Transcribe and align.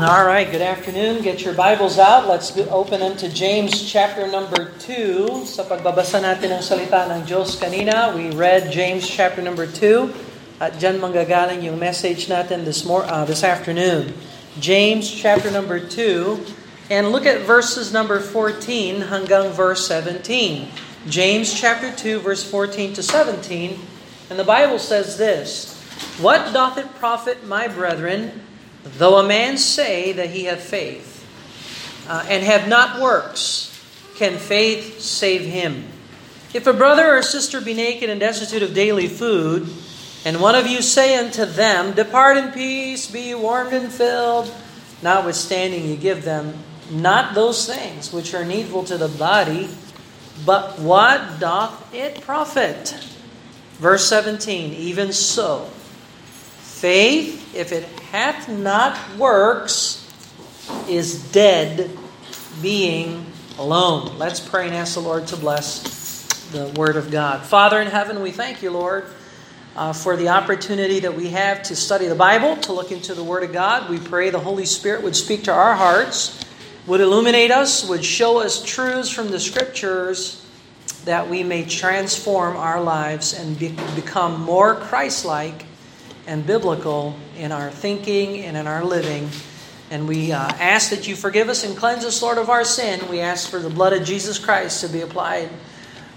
All 0.00 0.24
right, 0.24 0.50
good 0.50 0.62
afternoon. 0.62 1.20
Get 1.20 1.44
your 1.44 1.52
Bibles 1.52 1.98
out. 1.98 2.26
Let's 2.26 2.56
open 2.72 3.00
them 3.00 3.14
to 3.18 3.28
James 3.28 3.84
chapter 3.84 4.24
number 4.24 4.72
2. 4.80 5.44
Sa 5.44 5.68
pagbabasa 5.68 6.16
natin 6.16 6.48
ng 6.48 6.64
salita 6.64 7.04
ng 7.12 7.28
Diyos 7.28 7.60
kanina, 7.60 8.08
we 8.16 8.32
read 8.32 8.72
James 8.72 9.04
chapter 9.04 9.44
number 9.44 9.68
2. 9.68 10.08
At 10.64 10.80
dyan 10.80 10.96
manggagaling 10.96 11.60
yung 11.60 11.76
message 11.76 12.24
natin 12.24 12.64
this, 12.64 12.88
mor- 12.88 13.04
uh, 13.04 13.28
this 13.28 13.44
afternoon. 13.44 14.16
James 14.56 15.12
chapter 15.12 15.52
number 15.52 15.76
2. 15.76 16.40
And 16.88 17.12
look 17.12 17.28
at 17.28 17.44
verses 17.44 17.92
number 17.92 18.16
14 18.16 19.12
hanggang 19.12 19.52
verse 19.52 19.84
17. 19.92 20.72
James 21.04 21.52
chapter 21.52 21.92
2, 21.92 22.24
verse 22.24 22.40
14 22.40 22.96
to 22.96 23.04
17. 23.04 23.76
And 24.32 24.40
the 24.40 24.48
Bible 24.48 24.80
says 24.80 25.20
this 25.20 25.76
What 26.16 26.56
doth 26.56 26.80
it 26.80 26.88
profit, 26.96 27.44
my 27.44 27.68
brethren? 27.68 28.51
Though 28.84 29.18
a 29.18 29.26
man 29.26 29.58
say 29.58 30.12
that 30.12 30.30
he 30.30 30.44
have 30.44 30.60
faith, 30.60 31.10
uh, 32.08 32.24
and 32.28 32.42
have 32.42 32.68
not 32.68 33.00
works, 33.00 33.68
can 34.16 34.38
faith 34.38 35.00
save 35.00 35.42
him? 35.42 35.84
If 36.52 36.66
a 36.66 36.72
brother 36.72 37.16
or 37.16 37.22
sister 37.22 37.60
be 37.60 37.74
naked 37.74 38.10
and 38.10 38.20
destitute 38.20 38.62
of 38.62 38.74
daily 38.74 39.08
food, 39.08 39.68
and 40.24 40.40
one 40.40 40.54
of 40.54 40.66
you 40.66 40.82
say 40.82 41.16
unto 41.16 41.44
them, 41.44 41.94
Depart 41.94 42.36
in 42.36 42.52
peace, 42.52 43.10
be 43.10 43.34
warmed 43.34 43.72
and 43.72 43.90
filled, 43.90 44.52
notwithstanding 45.02 45.86
you 45.86 45.96
give 45.96 46.24
them 46.24 46.58
not 46.90 47.34
those 47.34 47.66
things 47.66 48.12
which 48.12 48.34
are 48.34 48.44
needful 48.44 48.84
to 48.84 48.98
the 48.98 49.08
body, 49.08 49.68
but 50.44 50.78
what 50.78 51.40
doth 51.40 51.94
it 51.94 52.20
profit? 52.20 52.90
Verse 53.74 54.06
17, 54.08 54.72
even 54.74 55.12
so, 55.12 55.64
faith, 56.60 57.54
if 57.54 57.72
it 57.72 57.88
hath 58.12 58.46
not 58.46 58.98
works, 59.16 60.06
is 60.86 61.32
dead, 61.32 61.90
being 62.60 63.24
alone. 63.58 64.18
Let's 64.18 64.38
pray 64.38 64.66
and 64.66 64.74
ask 64.74 64.92
the 64.94 65.00
Lord 65.00 65.26
to 65.28 65.36
bless 65.38 66.50
the 66.52 66.68
Word 66.78 66.96
of 66.96 67.10
God. 67.10 67.42
Father 67.42 67.80
in 67.80 67.86
heaven, 67.86 68.20
we 68.20 68.30
thank 68.30 68.62
you, 68.62 68.70
Lord, 68.70 69.06
uh, 69.76 69.94
for 69.94 70.18
the 70.18 70.28
opportunity 70.28 71.00
that 71.00 71.16
we 71.16 71.28
have 71.28 71.62
to 71.62 71.74
study 71.74 72.06
the 72.06 72.14
Bible, 72.14 72.56
to 72.56 72.74
look 72.74 72.92
into 72.92 73.14
the 73.14 73.24
Word 73.24 73.44
of 73.44 73.52
God. 73.54 73.88
We 73.88 73.98
pray 73.98 74.28
the 74.28 74.38
Holy 74.38 74.66
Spirit 74.66 75.02
would 75.02 75.16
speak 75.16 75.44
to 75.44 75.52
our 75.52 75.74
hearts, 75.74 76.44
would 76.86 77.00
illuminate 77.00 77.50
us, 77.50 77.88
would 77.88 78.04
show 78.04 78.42
us 78.42 78.62
truths 78.62 79.08
from 79.08 79.30
the 79.30 79.40
Scriptures 79.40 80.46
that 81.06 81.30
we 81.30 81.44
may 81.44 81.64
transform 81.64 82.58
our 82.58 82.82
lives 82.82 83.32
and 83.32 83.58
be, 83.58 83.74
become 83.94 84.38
more 84.42 84.74
Christ 84.74 85.24
like 85.24 85.64
and 86.26 86.46
biblical 86.46 87.16
in 87.36 87.52
our 87.52 87.70
thinking 87.70 88.44
and 88.44 88.56
in 88.56 88.66
our 88.66 88.84
living. 88.84 89.28
And 89.90 90.08
we 90.08 90.32
uh, 90.32 90.38
ask 90.38 90.90
that 90.90 91.06
you 91.06 91.16
forgive 91.16 91.48
us 91.48 91.64
and 91.64 91.76
cleanse 91.76 92.04
us, 92.04 92.22
Lord, 92.22 92.38
of 92.38 92.48
our 92.48 92.64
sin. 92.64 93.06
We 93.08 93.20
ask 93.20 93.50
for 93.50 93.58
the 93.58 93.70
blood 93.70 93.92
of 93.92 94.04
Jesus 94.04 94.38
Christ 94.38 94.80
to 94.80 94.88
be 94.88 95.02
applied 95.02 95.50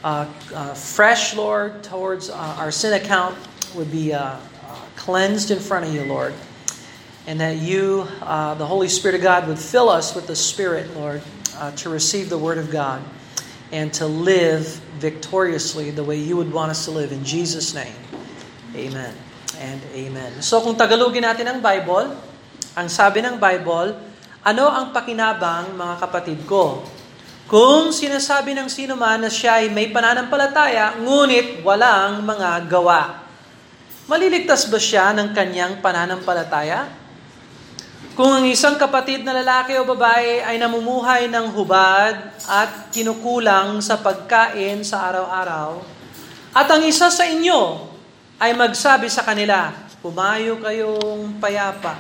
uh, 0.06 0.32
uh, 0.54 0.74
fresh, 0.76 1.36
Lord, 1.36 1.84
towards 1.84 2.30
uh, 2.30 2.36
our 2.36 2.72
sin 2.72 2.94
account, 2.94 3.36
would 3.74 3.92
be 3.92 4.14
uh, 4.14 4.22
uh, 4.24 4.40
cleansed 4.96 5.50
in 5.50 5.58
front 5.58 5.86
of 5.88 5.96
you, 5.96 6.06
Lord. 6.06 6.34
And 7.26 7.42
that 7.42 7.58
you, 7.58 8.04
the 8.20 8.66
Holy 8.66 8.88
Spirit 8.88 9.16
of 9.16 9.22
God, 9.22 9.48
would 9.48 9.58
fill 9.58 9.90
us 9.90 10.14
with 10.14 10.28
the 10.28 10.36
Spirit, 10.36 10.96
Lord, 10.96 11.24
to 11.78 11.90
receive 11.90 12.30
the 12.30 12.38
Word 12.38 12.60
of 12.60 12.70
God 12.70 13.02
and 13.72 13.92
to 13.94 14.06
live 14.06 14.68
victoriously 15.00 15.90
the 15.90 16.04
way 16.04 16.20
you 16.20 16.38
would 16.38 16.54
want 16.54 16.70
us 16.70 16.86
to 16.86 16.92
live. 16.92 17.12
In 17.12 17.26
Jesus' 17.26 17.74
name, 17.74 17.96
amen 18.76 19.25
and 19.60 19.82
amen. 19.96 20.40
So 20.44 20.62
kung 20.62 20.76
tagalogin 20.76 21.24
natin 21.24 21.48
ang 21.48 21.60
Bible, 21.64 22.12
ang 22.76 22.88
sabi 22.92 23.24
ng 23.24 23.40
Bible, 23.40 23.96
ano 24.46 24.66
ang 24.70 24.94
pakinabang 24.94 25.74
mga 25.74 25.96
kapatid 26.02 26.44
ko? 26.44 26.84
Kung 27.46 27.94
sinasabi 27.94 28.58
ng 28.58 28.66
sino 28.66 28.98
man 28.98 29.22
na 29.22 29.30
siya 29.30 29.62
ay 29.62 29.70
may 29.70 29.94
pananampalataya, 29.94 30.98
ngunit 30.98 31.62
walang 31.62 32.26
mga 32.26 32.66
gawa. 32.66 33.26
Maliligtas 34.06 34.66
ba 34.70 34.78
siya 34.82 35.14
ng 35.14 35.34
kanyang 35.34 35.82
pananampalataya? 35.82 36.90
Kung 38.16 38.32
ang 38.32 38.46
isang 38.48 38.80
kapatid 38.80 39.28
na 39.28 39.36
lalaki 39.36 39.76
o 39.76 39.84
babae 39.84 40.42
ay 40.42 40.56
namumuhay 40.56 41.28
ng 41.28 41.52
hubad 41.52 42.34
at 42.48 42.90
kinukulang 42.90 43.84
sa 43.84 44.00
pagkain 44.00 44.82
sa 44.88 45.12
araw-araw, 45.12 45.84
at 46.56 46.68
ang 46.72 46.82
isa 46.88 47.12
sa 47.12 47.28
inyo 47.28 47.92
ay 48.40 48.52
magsabi 48.56 49.08
sa 49.08 49.24
kanila, 49.24 49.72
Pumayo 50.06 50.62
kayong 50.62 51.42
payapa, 51.42 51.98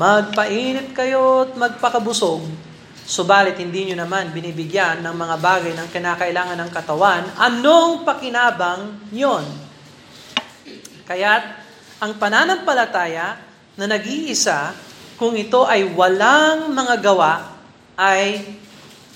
magpainit 0.00 0.96
kayo 0.96 1.44
at 1.44 1.52
magpakabusog, 1.60 2.40
subalit 3.04 3.60
hindi 3.60 3.92
nyo 3.92 4.00
naman 4.00 4.32
binibigyan 4.32 5.04
ng 5.04 5.12
mga 5.12 5.36
bagay 5.44 5.72
ng 5.76 5.88
kinakailangan 5.92 6.56
ng 6.56 6.70
katawan, 6.72 7.22
anong 7.36 8.00
pakinabang 8.00 9.12
yon? 9.12 9.44
Kaya't 11.04 11.44
ang 12.00 12.16
pananampalataya 12.16 13.36
na 13.76 13.84
nag-iisa, 13.84 14.72
kung 15.20 15.36
ito 15.36 15.68
ay 15.68 15.84
walang 15.92 16.72
mga 16.72 16.96
gawa, 17.04 17.32
ay 17.94 18.56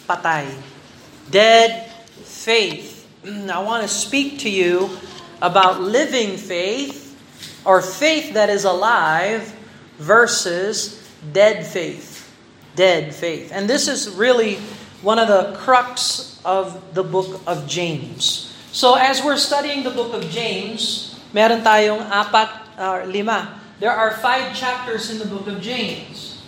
patay. 0.04 0.46
Dead 1.32 1.90
faith. 2.22 3.08
I 3.24 3.60
want 3.64 3.82
to 3.82 3.90
speak 3.90 4.38
to 4.44 4.50
you 4.52 4.92
about 5.40 5.80
living 5.80 6.36
faith 6.36 7.16
or 7.64 7.82
faith 7.82 8.34
that 8.34 8.50
is 8.50 8.64
alive 8.64 9.54
versus 9.98 11.02
dead 11.32 11.66
faith. 11.66 12.30
Dead 12.74 13.14
faith. 13.14 13.50
And 13.52 13.68
this 13.68 13.88
is 13.88 14.10
really 14.10 14.56
one 15.02 15.18
of 15.18 15.28
the 15.28 15.54
crux 15.58 16.40
of 16.44 16.94
the 16.94 17.02
book 17.02 17.40
of 17.46 17.66
James. 17.66 18.54
So 18.72 18.94
as 18.94 19.22
we're 19.22 19.38
studying 19.38 19.82
the 19.82 19.90
book 19.90 20.14
of 20.14 20.22
James, 20.30 21.18
meron 21.34 21.62
tayong 21.62 22.06
apat 22.10 22.50
or 22.78 23.02
uh, 23.02 23.06
lima. 23.06 23.58
There 23.78 23.94
are 23.94 24.18
five 24.18 24.54
chapters 24.54 25.10
in 25.10 25.18
the 25.18 25.26
book 25.26 25.46
of 25.46 25.62
James. 25.62 26.42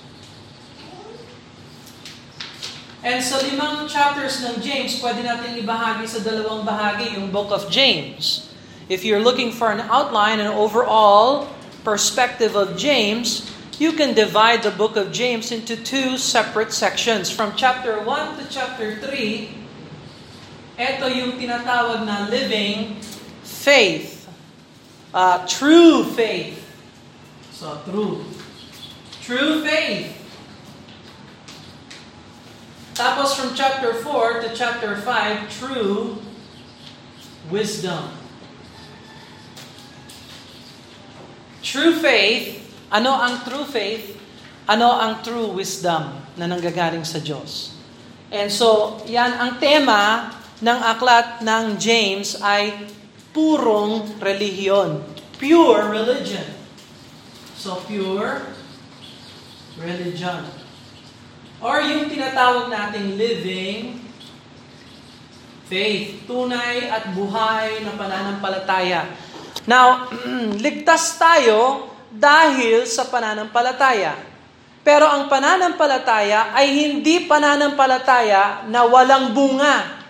And 3.01 3.25
sa 3.25 3.41
limang 3.41 3.89
chapters 3.89 4.45
ng 4.45 4.61
James, 4.61 5.01
pwede 5.01 5.25
natin 5.25 5.57
ibahagi 5.57 6.05
sa 6.05 6.21
dalawang 6.21 6.69
bahagi 6.69 7.17
yung 7.17 7.33
book 7.33 7.49
of 7.49 7.73
James. 7.73 8.50
If 8.91 9.05
you're 9.05 9.23
looking 9.23 9.53
for 9.53 9.71
an 9.71 9.87
outline, 9.87 10.41
an 10.41 10.49
overall 10.49 11.47
perspective 11.85 12.57
of 12.57 12.77
James, 12.77 13.47
you 13.79 13.93
can 13.93 14.15
divide 14.15 14.65
the 14.65 14.75
book 14.75 14.97
of 14.97 15.13
James 15.13 15.53
into 15.53 15.77
two 15.77 16.19
separate 16.19 16.73
sections. 16.73 17.31
From 17.31 17.55
chapter 17.55 18.03
1 18.03 18.43
to 18.43 18.45
chapter 18.51 18.99
3, 18.99 19.47
ito 20.75 21.07
yung 21.07 21.39
tinatawag 21.39 22.03
na 22.03 22.27
living 22.27 22.99
faith. 23.47 24.27
Uh, 25.15 25.47
true 25.47 26.03
faith. 26.19 26.59
So, 27.55 27.79
true. 27.87 28.27
True 29.23 29.63
faith. 29.63 30.19
Tapos 32.99 33.39
from 33.39 33.55
chapter 33.55 33.95
4 34.03 34.43
to 34.43 34.49
chapter 34.51 34.99
5, 34.99 35.47
true 35.63 36.19
wisdom. 37.55 38.20
True 41.71 41.95
faith, 42.03 42.59
ano 42.91 43.15
ang 43.15 43.47
true 43.47 43.63
faith? 43.63 44.19
Ano 44.67 44.91
ang 44.91 45.23
true 45.23 45.55
wisdom 45.55 46.19
na 46.35 46.51
nanggagaling 46.51 47.07
sa 47.07 47.23
Diyos? 47.23 47.79
And 48.35 48.51
so, 48.51 48.99
yan 49.07 49.39
ang 49.39 49.63
tema 49.63 50.35
ng 50.59 50.79
aklat 50.83 51.47
ng 51.47 51.79
James 51.79 52.43
ay 52.43 52.75
purong 53.31 54.19
relihiyon. 54.19 54.99
Pure 55.39 55.95
religion. 55.95 56.43
So, 57.55 57.79
pure 57.87 58.51
religion. 59.79 60.51
Or 61.63 61.79
yung 61.87 62.11
tinatawag 62.11 62.67
nating 62.67 63.15
living 63.15 64.03
faith. 65.71 66.27
Tunay 66.27 66.91
at 66.91 67.15
buhay 67.15 67.87
na 67.87 67.95
pananampalataya. 67.95 69.07
Now, 69.71 70.11
ligtas 70.59 71.15
tayo 71.15 71.87
dahil 72.11 72.91
sa 72.91 73.07
pananampalataya. 73.07 74.19
Pero 74.83 75.07
ang 75.07 75.31
pananampalataya 75.31 76.51
ay 76.51 76.75
hindi 76.75 77.31
pananampalataya 77.31 78.67
na 78.67 78.83
walang 78.83 79.31
bunga. 79.31 80.03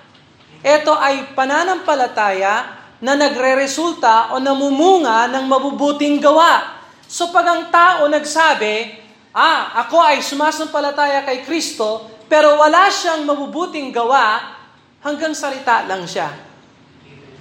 Ito 0.64 0.96
ay 0.96 1.36
pananampalataya 1.36 2.80
na 3.04 3.12
nagre-resulta 3.20 4.32
o 4.32 4.40
namumunga 4.40 5.28
ng 5.28 5.44
mabubuting 5.44 6.16
gawa. 6.24 6.80
So 7.04 7.28
pag 7.28 7.44
ang 7.44 7.62
tao 7.68 8.08
nagsabi, 8.08 8.96
ah, 9.36 9.76
ako 9.84 10.00
ay 10.00 10.24
sumasampalataya 10.24 11.20
kay 11.28 11.44
Kristo, 11.44 12.08
pero 12.32 12.56
wala 12.56 12.88
siyang 12.88 13.28
mabubuting 13.28 13.92
gawa, 13.92 14.56
hanggang 15.04 15.36
salita 15.36 15.84
lang 15.84 16.08
siya. 16.08 16.28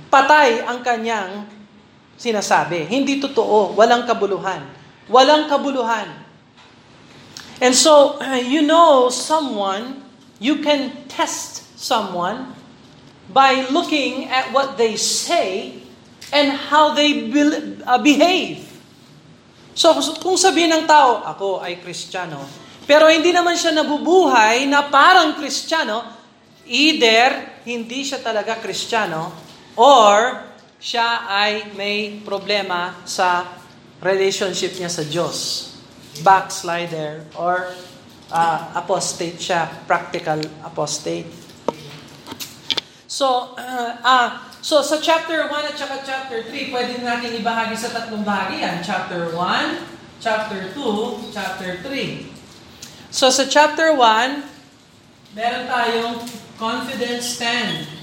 Patay 0.09 0.65
ang 0.65 0.81
kanyang 0.81 1.58
sinasabi. 2.19 2.83
Hindi 2.91 3.23
totoo. 3.23 3.73
Walang 3.79 4.03
kabuluhan. 4.03 4.61
Walang 5.07 5.47
kabuluhan. 5.47 6.11
And 7.63 7.71
so, 7.71 8.19
you 8.53 8.61
know 8.61 9.07
someone, 9.07 10.03
you 10.43 10.59
can 10.59 11.07
test 11.07 11.63
someone 11.79 12.51
by 13.31 13.63
looking 13.71 14.27
at 14.27 14.51
what 14.51 14.75
they 14.75 14.99
say 14.99 15.79
and 16.35 16.51
how 16.51 16.91
they 16.91 17.31
uh, 17.87 17.97
behave. 18.03 18.67
So, 19.71 19.95
kung 20.19 20.35
sabihin 20.35 20.75
ng 20.75 20.83
tao, 20.83 21.23
ako 21.23 21.63
ay 21.63 21.79
Kristiyano, 21.79 22.43
pero 22.83 23.07
hindi 23.07 23.31
naman 23.31 23.55
siya 23.55 23.71
nabubuhay 23.71 24.67
na 24.67 24.91
parang 24.91 25.37
Kristiyano, 25.39 26.03
either 26.67 27.61
hindi 27.63 28.03
siya 28.03 28.19
talaga 28.19 28.59
Kristiyano 28.59 29.31
or 29.77 30.48
siya 30.79 31.27
ay 31.27 31.75
may 31.75 32.23
problema 32.23 32.95
sa 33.03 33.43
relationship 33.99 34.79
niya 34.79 34.87
sa 34.87 35.03
Diyos 35.03 35.69
backslider 36.23 37.27
or 37.35 37.71
uh, 38.31 38.59
apostate 38.79 39.39
siya, 39.39 39.67
practical 39.83 40.39
apostate. 40.63 41.27
So, 43.09 43.57
uh, 43.59 43.91
uh, 43.99 44.29
so 44.63 44.79
sa 44.79 45.03
chapter 45.03 45.51
1 45.51 45.51
at 45.67 45.75
saka 45.75 45.99
chapter 46.07 46.47
3, 46.47 46.71
pwede 46.71 47.03
natin 47.03 47.35
ibahagi 47.43 47.75
sa 47.75 47.91
tatlong 47.91 48.23
bahagi 48.23 48.63
yan. 48.63 48.79
Chapter 48.79 49.35
1, 49.35 50.23
chapter 50.23 50.71
2, 50.71 51.35
chapter 51.35 51.69
3. 51.83 53.11
So 53.11 53.27
sa 53.33 53.43
chapter 53.49 53.91
1, 53.97 55.35
meron 55.35 55.65
tayong 55.67 56.15
confidence 56.55 57.35
stand. 57.35 57.98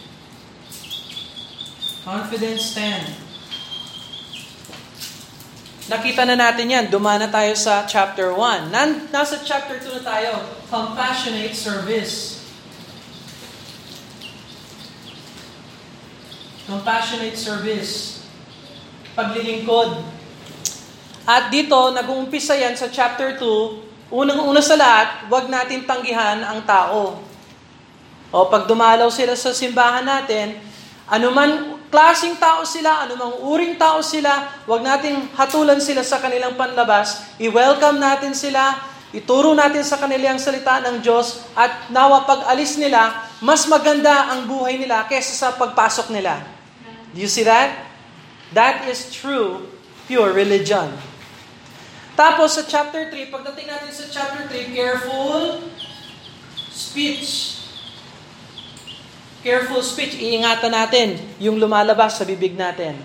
Confidence 2.06 2.70
stand. 2.70 3.02
Nakita 5.90 6.22
na 6.22 6.38
natin 6.38 6.70
yan. 6.70 6.86
Dumana 6.86 7.26
tayo 7.26 7.50
sa 7.58 7.82
chapter 7.82 8.30
1. 8.30 8.70
Nan, 8.70 9.10
nasa 9.10 9.42
chapter 9.42 9.82
2 9.82 9.98
na 9.98 10.02
tayo. 10.06 10.38
Compassionate 10.70 11.50
service. 11.50 12.46
Compassionate 16.70 17.34
service. 17.34 18.22
Paglilingkod. 19.18 19.98
At 21.26 21.50
dito, 21.50 21.90
nag-uumpisa 21.90 22.54
yan 22.54 22.78
sa 22.78 22.86
chapter 22.86 23.34
2. 23.34 24.14
Unang-una 24.14 24.62
sa 24.62 24.78
lahat, 24.78 25.26
huwag 25.26 25.50
natin 25.50 25.82
tanggihan 25.82 26.38
ang 26.38 26.62
tao. 26.62 27.18
O 28.30 28.46
pag 28.46 28.70
dumalaw 28.70 29.10
sila 29.10 29.34
sa 29.34 29.50
simbahan 29.50 30.06
natin, 30.06 30.54
anuman 31.10 31.75
klasing 31.88 32.36
tao 32.36 32.66
sila, 32.66 33.06
anumang 33.06 33.42
uring 33.42 33.74
tao 33.80 34.02
sila, 34.02 34.50
wag 34.66 34.82
nating 34.82 35.30
hatulan 35.34 35.78
sila 35.80 36.02
sa 36.02 36.18
kanilang 36.20 36.54
panlabas, 36.58 37.36
i-welcome 37.40 37.98
natin 37.98 38.36
sila, 38.36 38.76
ituro 39.14 39.56
natin 39.56 39.86
sa 39.86 39.96
kanilang 39.96 40.36
salita 40.36 40.82
ng 40.84 41.00
Diyos, 41.00 41.46
at 41.56 41.88
nawa 41.88 42.26
pag 42.28 42.46
alis 42.50 42.76
nila, 42.76 43.26
mas 43.40 43.64
maganda 43.70 44.34
ang 44.34 44.44
buhay 44.50 44.76
nila 44.76 45.06
kaysa 45.08 45.34
sa 45.34 45.48
pagpasok 45.54 46.12
nila. 46.12 46.42
Do 47.16 47.24
you 47.24 47.30
see 47.30 47.46
that? 47.48 47.88
That 48.52 48.84
is 48.86 49.08
true, 49.08 49.66
pure 50.06 50.30
religion. 50.36 50.92
Tapos 52.16 52.56
sa 52.56 52.64
chapter 52.64 53.12
3, 53.12 53.28
pagdating 53.28 53.68
natin 53.68 53.90
sa 53.92 54.04
chapter 54.08 54.48
3, 54.48 54.72
careful 54.72 55.68
speech. 56.72 57.55
Careful 59.46 59.78
speech, 59.78 60.18
iingatan 60.18 60.74
natin 60.74 61.22
yung 61.38 61.54
lumalabas 61.62 62.18
sa 62.18 62.26
bibig 62.26 62.58
natin. 62.58 62.98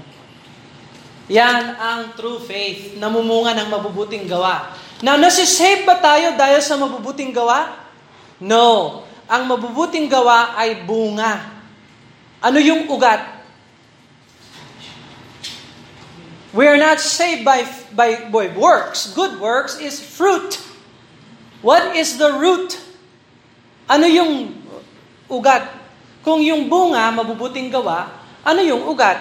Yan 1.29 1.77
ang 1.77 2.17
true 2.17 2.41
faith, 2.41 2.97
namumunga 2.97 3.53
ng 3.61 3.69
mabubuting 3.69 4.25
gawa. 4.25 4.73
Now, 5.05 5.21
nasisave 5.21 5.85
ba 5.85 6.01
tayo 6.01 6.33
dahil 6.33 6.57
sa 6.65 6.81
mabubuting 6.81 7.29
gawa? 7.29 7.77
No. 8.41 9.05
Ang 9.29 9.53
mabubuting 9.53 10.09
gawa 10.09 10.57
ay 10.57 10.81
bunga. 10.81 11.61
Ano 12.41 12.57
yung 12.57 12.89
ugat? 12.89 13.21
We 16.57 16.65
are 16.65 16.81
not 16.81 16.97
saved 16.97 17.45
by, 17.45 17.69
by, 17.93 18.33
by 18.33 18.49
works. 18.57 19.13
Good 19.13 19.37
works 19.37 19.77
is 19.77 20.01
fruit. 20.01 20.57
What 21.61 21.93
is 21.93 22.17
the 22.17 22.33
root? 22.33 22.81
Ano 23.85 24.09
yung 24.09 24.57
ugat? 25.29 25.80
Kung 26.21 26.41
yung 26.41 26.69
bunga, 26.69 27.09
mabubuting 27.09 27.73
gawa, 27.73 28.21
ano 28.45 28.61
yung 28.61 28.85
ugat? 28.85 29.17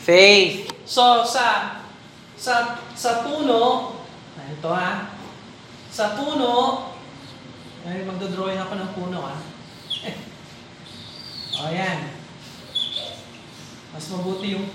Faith. 0.00 0.72
So, 0.84 1.24
sa 1.24 1.80
sa 2.36 2.76
sa 2.92 3.24
puno, 3.24 3.92
ito 4.36 4.68
ha, 4.68 5.16
sa 5.88 6.16
puno, 6.16 6.52
ay 7.84 8.04
magdodrawing 8.04 8.60
ako 8.60 8.72
ng 8.76 8.90
puno 8.96 9.18
ha. 9.24 9.36
o 11.60 11.68
yan. 11.72 12.00
Mas 13.92 14.04
mabuti 14.12 14.56
yung 14.56 14.68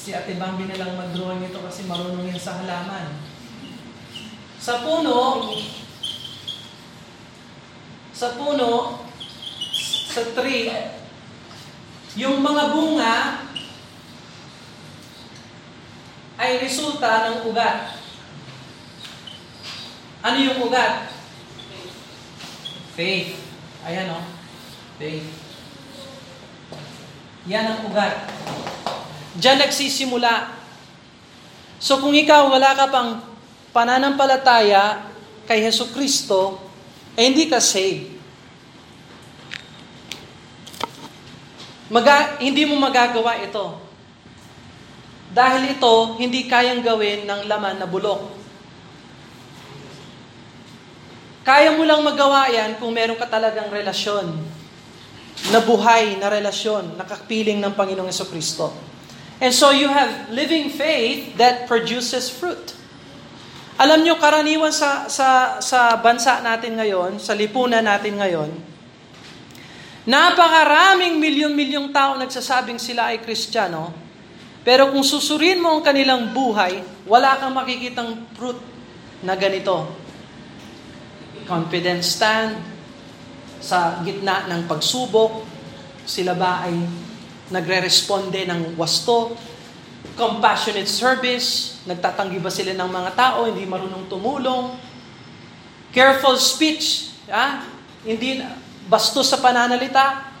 si 0.00 0.16
Ate 0.16 0.40
Bambi 0.40 0.64
na 0.64 0.80
lang 0.80 0.96
mag-drawing 0.96 1.44
ito 1.44 1.60
kasi 1.60 1.84
marunong 1.84 2.24
yan 2.24 2.40
sa 2.40 2.64
halaman. 2.64 3.20
Sa 4.56 4.80
puno, 4.80 5.44
sa 8.16 8.32
puno, 8.36 8.68
sa 10.10 10.26
tree, 10.34 10.74
yung 12.18 12.42
mga 12.42 12.74
bunga 12.74 13.46
ay 16.34 16.58
resulta 16.58 17.30
ng 17.30 17.46
ugat. 17.46 17.94
Ano 20.26 20.36
yung 20.42 20.58
ugat? 20.66 21.14
Faith. 22.98 23.38
Ayan 23.86 24.10
o. 24.12 24.18
Oh. 24.18 24.24
Faith. 24.98 25.30
Yan 27.48 27.70
ang 27.70 27.80
ugat. 27.88 28.28
Diyan 29.38 29.62
nagsisimula. 29.62 30.58
So 31.80 32.02
kung 32.02 32.12
ikaw 32.12 32.52
wala 32.52 32.76
ka 32.76 32.92
pang 32.92 33.24
pananampalataya 33.72 35.08
kay 35.48 35.64
Heso 35.64 35.88
Kristo, 35.88 36.60
eh 37.16 37.24
hindi 37.24 37.48
ka 37.48 37.62
saved. 37.62 38.19
Maga, 41.90 42.38
hindi 42.38 42.62
mo 42.70 42.78
magagawa 42.78 43.42
ito. 43.42 43.74
Dahil 45.34 45.74
ito, 45.74 45.94
hindi 46.22 46.46
kayang 46.46 46.86
gawin 46.86 47.26
ng 47.26 47.50
laman 47.50 47.82
na 47.82 47.86
bulok. 47.90 48.30
Kaya 51.42 51.74
mo 51.74 51.82
lang 51.82 52.06
magawa 52.06 52.46
yan 52.46 52.78
kung 52.78 52.94
meron 52.94 53.18
ka 53.18 53.26
talagang 53.26 53.74
relasyon. 53.74 54.30
Na 55.50 55.58
buhay 55.58 56.14
na 56.14 56.30
relasyon, 56.30 56.94
nakapiling 56.94 57.58
ng 57.58 57.74
Panginoong 57.74 58.12
Kristo. 58.30 58.70
And 59.42 59.50
so 59.50 59.74
you 59.74 59.90
have 59.90 60.30
living 60.30 60.70
faith 60.70 61.34
that 61.42 61.66
produces 61.66 62.30
fruit. 62.30 62.76
Alam 63.80 64.04
nyo, 64.04 64.20
karaniwan 64.20 64.70
sa, 64.70 65.08
sa, 65.10 65.58
sa 65.58 65.96
bansa 65.98 66.38
natin 66.44 66.76
ngayon, 66.76 67.16
sa 67.16 67.32
lipunan 67.32 67.80
natin 67.82 68.20
ngayon, 68.20 68.69
Napakaraming 70.10 71.22
milyon-milyong 71.22 71.94
tao 71.94 72.18
nagsasabing 72.18 72.82
sila 72.82 73.14
ay 73.14 73.22
Kristiyano, 73.22 73.94
pero 74.66 74.90
kung 74.90 75.06
susurin 75.06 75.62
mo 75.62 75.78
ang 75.78 75.86
kanilang 75.86 76.34
buhay, 76.34 76.82
wala 77.06 77.38
kang 77.38 77.54
makikitang 77.54 78.18
fruit 78.34 78.58
na 79.22 79.38
ganito. 79.38 79.86
Confidence 81.46 82.18
stand, 82.18 82.58
sa 83.62 84.02
gitna 84.02 84.50
ng 84.50 84.66
pagsubok, 84.66 85.46
sila 86.02 86.34
ba 86.34 86.66
ay 86.66 86.74
nagre-responde 87.54 88.50
ng 88.50 88.74
wasto? 88.74 89.38
Compassionate 90.18 90.90
service, 90.90 91.78
nagtatanggi 91.86 92.42
ba 92.42 92.50
sila 92.50 92.74
ng 92.74 92.90
mga 92.90 93.10
tao, 93.14 93.46
hindi 93.46 93.62
marunong 93.62 94.10
tumulong? 94.10 94.74
Careful 95.94 96.34
speech, 96.34 97.14
ah? 97.30 97.62
hindi 98.02 98.40
bastos 98.90 99.30
sa 99.30 99.38
pananalita. 99.38 100.34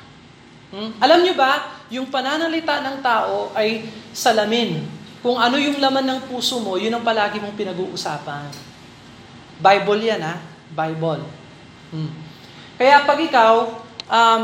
Hmm? 0.74 0.98
Alam 0.98 1.22
nyo 1.22 1.34
ba, 1.38 1.78
yung 1.86 2.10
pananalita 2.10 2.82
ng 2.82 2.98
tao 2.98 3.54
ay 3.54 3.86
salamin. 4.10 4.82
Kung 5.22 5.38
ano 5.38 5.54
yung 5.54 5.78
laman 5.78 6.02
ng 6.02 6.20
puso 6.26 6.58
mo, 6.58 6.74
yun 6.74 6.90
ang 6.90 7.06
palagi 7.06 7.38
mong 7.38 7.54
pinag-uusapan. 7.54 8.50
Bible 9.60 10.02
yan 10.02 10.20
ha, 10.24 10.34
Bible. 10.74 11.22
Hmm. 11.94 12.10
Kaya 12.80 13.04
pag 13.04 13.18
ikaw, 13.20 13.52
um, 14.08 14.42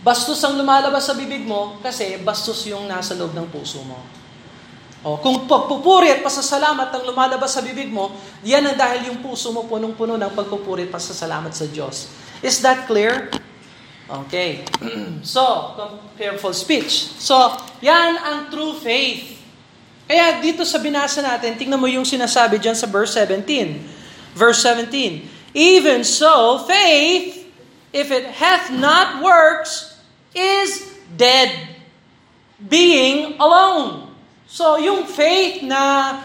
bastos 0.00 0.40
ang 0.46 0.56
lumalabas 0.56 1.04
sa 1.04 1.18
bibig 1.18 1.42
mo, 1.44 1.76
kasi 1.82 2.16
bastos 2.22 2.64
yung 2.70 2.86
nasa 2.86 3.12
loob 3.18 3.34
ng 3.36 3.50
puso 3.50 3.82
mo. 3.84 3.98
O, 5.00 5.16
kung 5.16 5.48
pagpupuri 5.48 6.12
at 6.12 6.20
pasasalamat 6.20 6.92
ang 6.92 7.02
lumalabas 7.08 7.56
sa 7.56 7.64
bibig 7.64 7.88
mo, 7.88 8.12
yan 8.44 8.68
ang 8.68 8.76
dahil 8.76 9.08
yung 9.08 9.24
puso 9.24 9.48
mo 9.48 9.64
punong-puno 9.64 10.20
ng 10.20 10.32
pagpupuri 10.36 10.86
at 10.86 10.92
pasasalamat 10.92 11.50
sa 11.56 11.66
Diyos. 11.66 12.12
Is 12.40 12.64
that 12.64 12.88
clear? 12.88 13.28
Okay. 14.10 14.64
so, 15.22 15.76
careful 16.18 16.50
speech. 16.50 17.14
So, 17.20 17.36
yan 17.78 18.18
ang 18.18 18.50
true 18.50 18.74
faith. 18.80 19.38
Kaya 20.10 20.42
dito 20.42 20.66
sa 20.66 20.82
binasa 20.82 21.22
natin, 21.22 21.54
tingnan 21.54 21.78
mo 21.78 21.86
yung 21.86 22.02
sinasabi 22.02 22.58
dyan 22.58 22.74
sa 22.74 22.90
verse 22.90 23.14
17. 23.14 24.34
Verse 24.34 24.58
17. 24.66 25.54
Even 25.54 26.02
so, 26.02 26.66
faith, 26.66 27.46
if 27.94 28.10
it 28.10 28.26
hath 28.34 28.74
not 28.74 29.22
works, 29.22 29.98
is 30.34 30.90
dead, 31.14 31.54
being 32.58 33.38
alone. 33.38 34.10
So, 34.50 34.82
yung 34.82 35.06
faith 35.06 35.62
na 35.62 36.18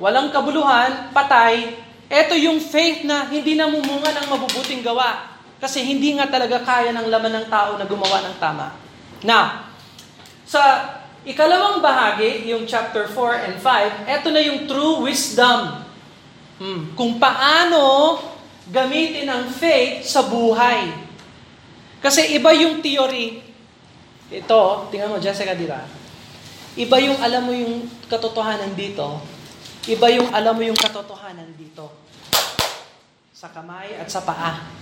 walang 0.00 0.32
kabuluhan, 0.32 1.12
patay, 1.12 1.76
ito 2.08 2.34
yung 2.36 2.60
faith 2.60 3.04
na 3.04 3.28
hindi 3.28 3.56
namumunga 3.56 4.12
ng 4.20 4.26
mabubuting 4.32 4.80
gawa. 4.84 5.31
Kasi 5.62 5.86
hindi 5.86 6.18
nga 6.18 6.26
talaga 6.26 6.58
kaya 6.66 6.90
ng 6.90 7.06
laman 7.06 7.38
ng 7.38 7.46
tao 7.46 7.78
na 7.78 7.86
gumawa 7.86 8.26
ng 8.26 8.36
tama. 8.42 8.74
Now, 9.22 9.70
sa 10.42 10.62
Ikalawang 11.22 11.78
bahagi, 11.78 12.50
yung 12.50 12.66
chapter 12.66 13.06
4 13.06 13.46
and 13.46 13.56
5, 13.62 14.10
eto 14.10 14.34
na 14.34 14.42
yung 14.42 14.66
true 14.66 15.06
wisdom. 15.06 15.86
Hmm. 16.58 16.90
Kung 16.98 17.22
paano 17.22 18.18
gamitin 18.66 19.30
ang 19.30 19.46
faith 19.46 20.02
sa 20.02 20.26
buhay. 20.26 20.90
Kasi 22.02 22.34
iba 22.34 22.50
yung 22.50 22.82
theory. 22.82 23.38
Ito, 24.34 24.90
tingnan 24.90 25.14
mo, 25.14 25.22
Jessica, 25.22 25.54
di 25.54 25.70
ba? 25.70 25.86
Iba 26.74 26.98
yung 26.98 27.22
alam 27.22 27.46
mo 27.46 27.54
yung 27.54 27.86
katotohanan 28.10 28.74
dito. 28.74 29.22
Iba 29.86 30.10
yung 30.10 30.26
alam 30.34 30.58
mo 30.58 30.62
yung 30.66 30.78
katotohanan 30.78 31.54
dito. 31.54 31.86
Sa 33.30 33.46
kamay 33.54 33.94
at 33.94 34.10
sa 34.10 34.26
paa. 34.26 34.81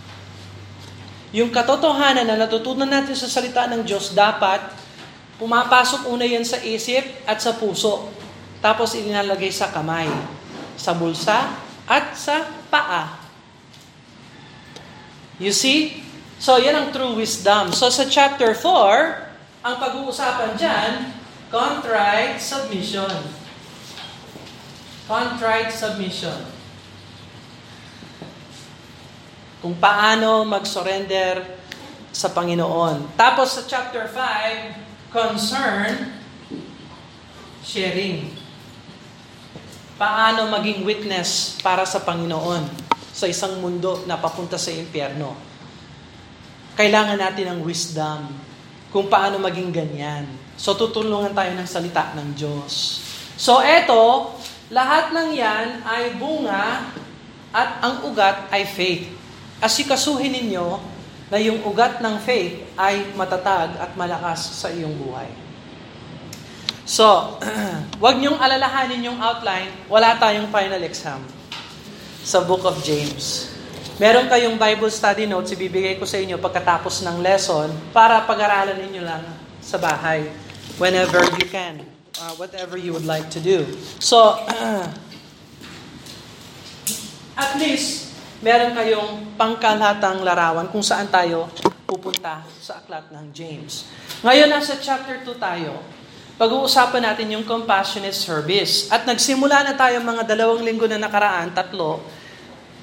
Yung 1.31 1.55
katotohanan 1.55 2.27
na 2.27 2.35
natutunan 2.35 2.91
natin 2.91 3.15
sa 3.15 3.31
salita 3.31 3.71
ng 3.71 3.87
Diyos, 3.87 4.15
dapat 4.15 4.81
Pumapasok 5.41 6.13
una 6.13 6.29
yan 6.29 6.45
sa 6.45 6.61
isip 6.61 7.25
at 7.25 7.41
sa 7.41 7.57
puso. 7.57 8.13
Tapos 8.61 8.93
ininalagay 8.93 9.49
sa 9.49 9.73
kamay, 9.73 10.05
sa 10.77 10.93
bulsa, 10.93 11.57
at 11.89 12.13
sa 12.13 12.45
paa. 12.69 13.17
You 15.41 15.49
see? 15.57 16.05
So, 16.37 16.61
yan 16.61 16.77
ang 16.77 16.89
true 16.93 17.17
wisdom. 17.17 17.73
So, 17.73 17.89
sa 17.89 18.05
chapter 18.05 18.53
4, 18.53 19.65
ang 19.65 19.81
pag-uusapan 19.81 20.61
dyan, 20.61 20.93
contrite 21.49 22.37
submission. 22.37 23.25
Contrite 25.09 25.73
submission. 25.73 26.37
Kung 29.61 29.77
paano 29.77 30.49
mag-surrender 30.49 31.61
sa 32.11 32.33
Panginoon. 32.35 33.15
Tapos 33.15 33.55
sa 33.55 33.63
chapter 33.69 34.09
5, 34.09 35.15
concern, 35.15 36.11
sharing. 37.63 38.35
Paano 40.01 40.49
maging 40.49 40.83
witness 40.83 41.61
para 41.61 41.85
sa 41.85 42.01
Panginoon 42.01 42.67
sa 43.13 43.29
isang 43.29 43.61
mundo 43.61 44.01
na 44.09 44.17
papunta 44.17 44.57
sa 44.57 44.73
impyerno. 44.73 45.37
Kailangan 46.75 47.21
natin 47.21 47.53
ng 47.53 47.61
wisdom 47.61 48.33
kung 48.89 49.13
paano 49.13 49.37
maging 49.37 49.71
ganyan. 49.71 50.25
So 50.57 50.73
tutulungan 50.73 51.37
tayo 51.37 51.53
ng 51.53 51.69
salita 51.69 52.17
ng 52.17 52.33
Diyos. 52.33 53.05
So 53.37 53.61
eto, 53.61 54.35
lahat 54.73 55.13
ng 55.13 55.37
yan 55.37 55.85
ay 55.85 56.17
bunga 56.17 56.89
at 57.53 57.71
ang 57.85 58.09
ugat 58.09 58.49
ay 58.49 58.65
faith. 58.65 59.20
Asikasuhin 59.61 60.33
ninyo 60.33 60.81
na 61.31 61.39
yung 61.39 61.63
ugat 61.63 62.03
ng 62.03 62.17
faith 62.19 62.65
ay 62.75 63.13
matatag 63.15 63.77
at 63.79 63.95
malakas 63.95 64.59
sa 64.59 64.73
iyong 64.73 64.97
buhay. 64.99 65.31
So, 66.89 67.39
wag 68.03 68.19
niyong 68.19 68.43
alalahanin 68.43 69.07
yung 69.07 69.23
outline, 69.23 69.71
wala 69.87 70.19
tayong 70.19 70.51
final 70.51 70.83
exam 70.83 71.23
sa 72.27 72.43
Book 72.43 72.67
of 72.67 72.83
James. 72.83 73.55
Meron 74.03 74.27
kayong 74.27 74.59
Bible 74.59 74.91
study 74.91 75.29
notes, 75.29 75.55
ibibigay 75.55 76.03
ko 76.03 76.09
sa 76.09 76.19
inyo 76.19 76.35
pagkatapos 76.41 77.07
ng 77.07 77.23
lesson 77.23 77.71
para 77.95 78.27
pag-aralan 78.27 78.81
ninyo 78.91 79.07
lang 79.07 79.23
sa 79.63 79.79
bahay 79.79 80.27
whenever 80.83 81.23
you 81.39 81.47
can, 81.47 81.85
uh, 82.19 82.35
whatever 82.41 82.75
you 82.75 82.91
would 82.91 83.07
like 83.07 83.31
to 83.31 83.39
do. 83.39 83.63
So, 84.03 84.35
at 87.39 87.55
least, 87.61 88.10
meron 88.41 88.73
kayong 88.73 89.37
pangkalatang 89.37 90.25
larawan 90.25 90.69
kung 90.73 90.81
saan 90.81 91.09
tayo 91.13 91.49
pupunta 91.85 92.41
sa 92.57 92.81
aklat 92.81 93.13
ng 93.13 93.29
James. 93.37 93.85
Ngayon, 94.25 94.49
nasa 94.49 94.81
chapter 94.81 95.21
2 95.21 95.37
tayo. 95.37 95.81
Pag-uusapan 96.41 97.05
natin 97.05 97.37
yung 97.37 97.45
compassionate 97.45 98.17
service. 98.17 98.89
At 98.89 99.05
nagsimula 99.05 99.61
na 99.61 99.77
tayo 99.77 100.01
mga 100.01 100.25
dalawang 100.25 100.65
linggo 100.65 100.89
na 100.89 100.97
nakaraan, 100.97 101.53
tatlo, 101.53 102.01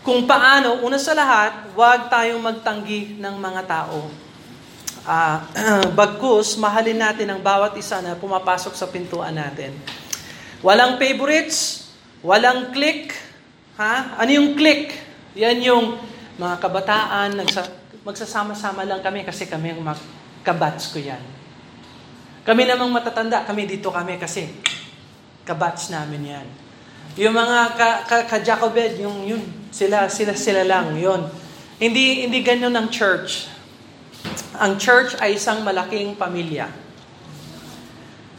kung 0.05 0.29
paano, 0.29 0.85
una 0.85 1.01
sa 1.01 1.17
lahat, 1.17 1.73
huwag 1.73 2.07
tayong 2.07 2.39
magtanggi 2.39 3.17
ng 3.17 3.35
mga 3.41 3.61
tao. 3.65 4.07
Uh, 5.07 5.37
bagkus, 5.99 6.53
mahalin 6.61 7.01
natin 7.01 7.33
ang 7.33 7.41
bawat 7.41 7.73
isa 7.75 7.97
na 8.05 8.13
pumapasok 8.13 8.77
sa 8.77 8.85
pintuan 8.85 9.33
natin. 9.33 9.73
Walang 10.61 11.01
favorites, 11.01 11.89
walang 12.21 12.69
click. 12.71 13.15
Ha? 13.81 14.21
Ano 14.21 14.29
yung 14.31 14.53
click? 14.53 15.06
Yan 15.37 15.61
yung 15.61 16.01
mga 16.41 16.57
kabataan, 16.57 17.37
nagsa, 17.37 17.69
magsasama-sama 18.01 18.81
lang 18.89 19.05
kami 19.05 19.21
kasi 19.21 19.45
kami 19.45 19.77
ang 19.77 19.85
kabats 20.41 20.89
ko 20.89 20.97
yan. 20.97 21.21
Kami 22.41 22.65
namang 22.65 22.89
matatanda, 22.89 23.45
kami 23.45 23.69
dito 23.69 23.93
kami 23.93 24.17
kasi 24.17 24.49
kabats 25.45 25.93
namin 25.93 26.21
yan. 26.25 26.47
Yung 27.21 27.37
mga 27.37 27.77
ka, 27.77 27.89
ka, 28.09 28.17
ka-Jacobed, 28.25 28.97
yung 28.97 29.29
yun, 29.29 29.43
sila, 29.69 30.09
sila, 30.09 30.33
sila 30.33 30.65
lang, 30.65 30.97
yun. 30.97 31.29
Hindi, 31.77 32.25
hindi 32.25 32.41
ganyan 32.41 32.73
ang 32.73 32.89
church. 32.89 33.45
Ang 34.57 34.81
church 34.81 35.21
ay 35.21 35.37
isang 35.37 35.61
malaking 35.61 36.17
pamilya. 36.17 36.65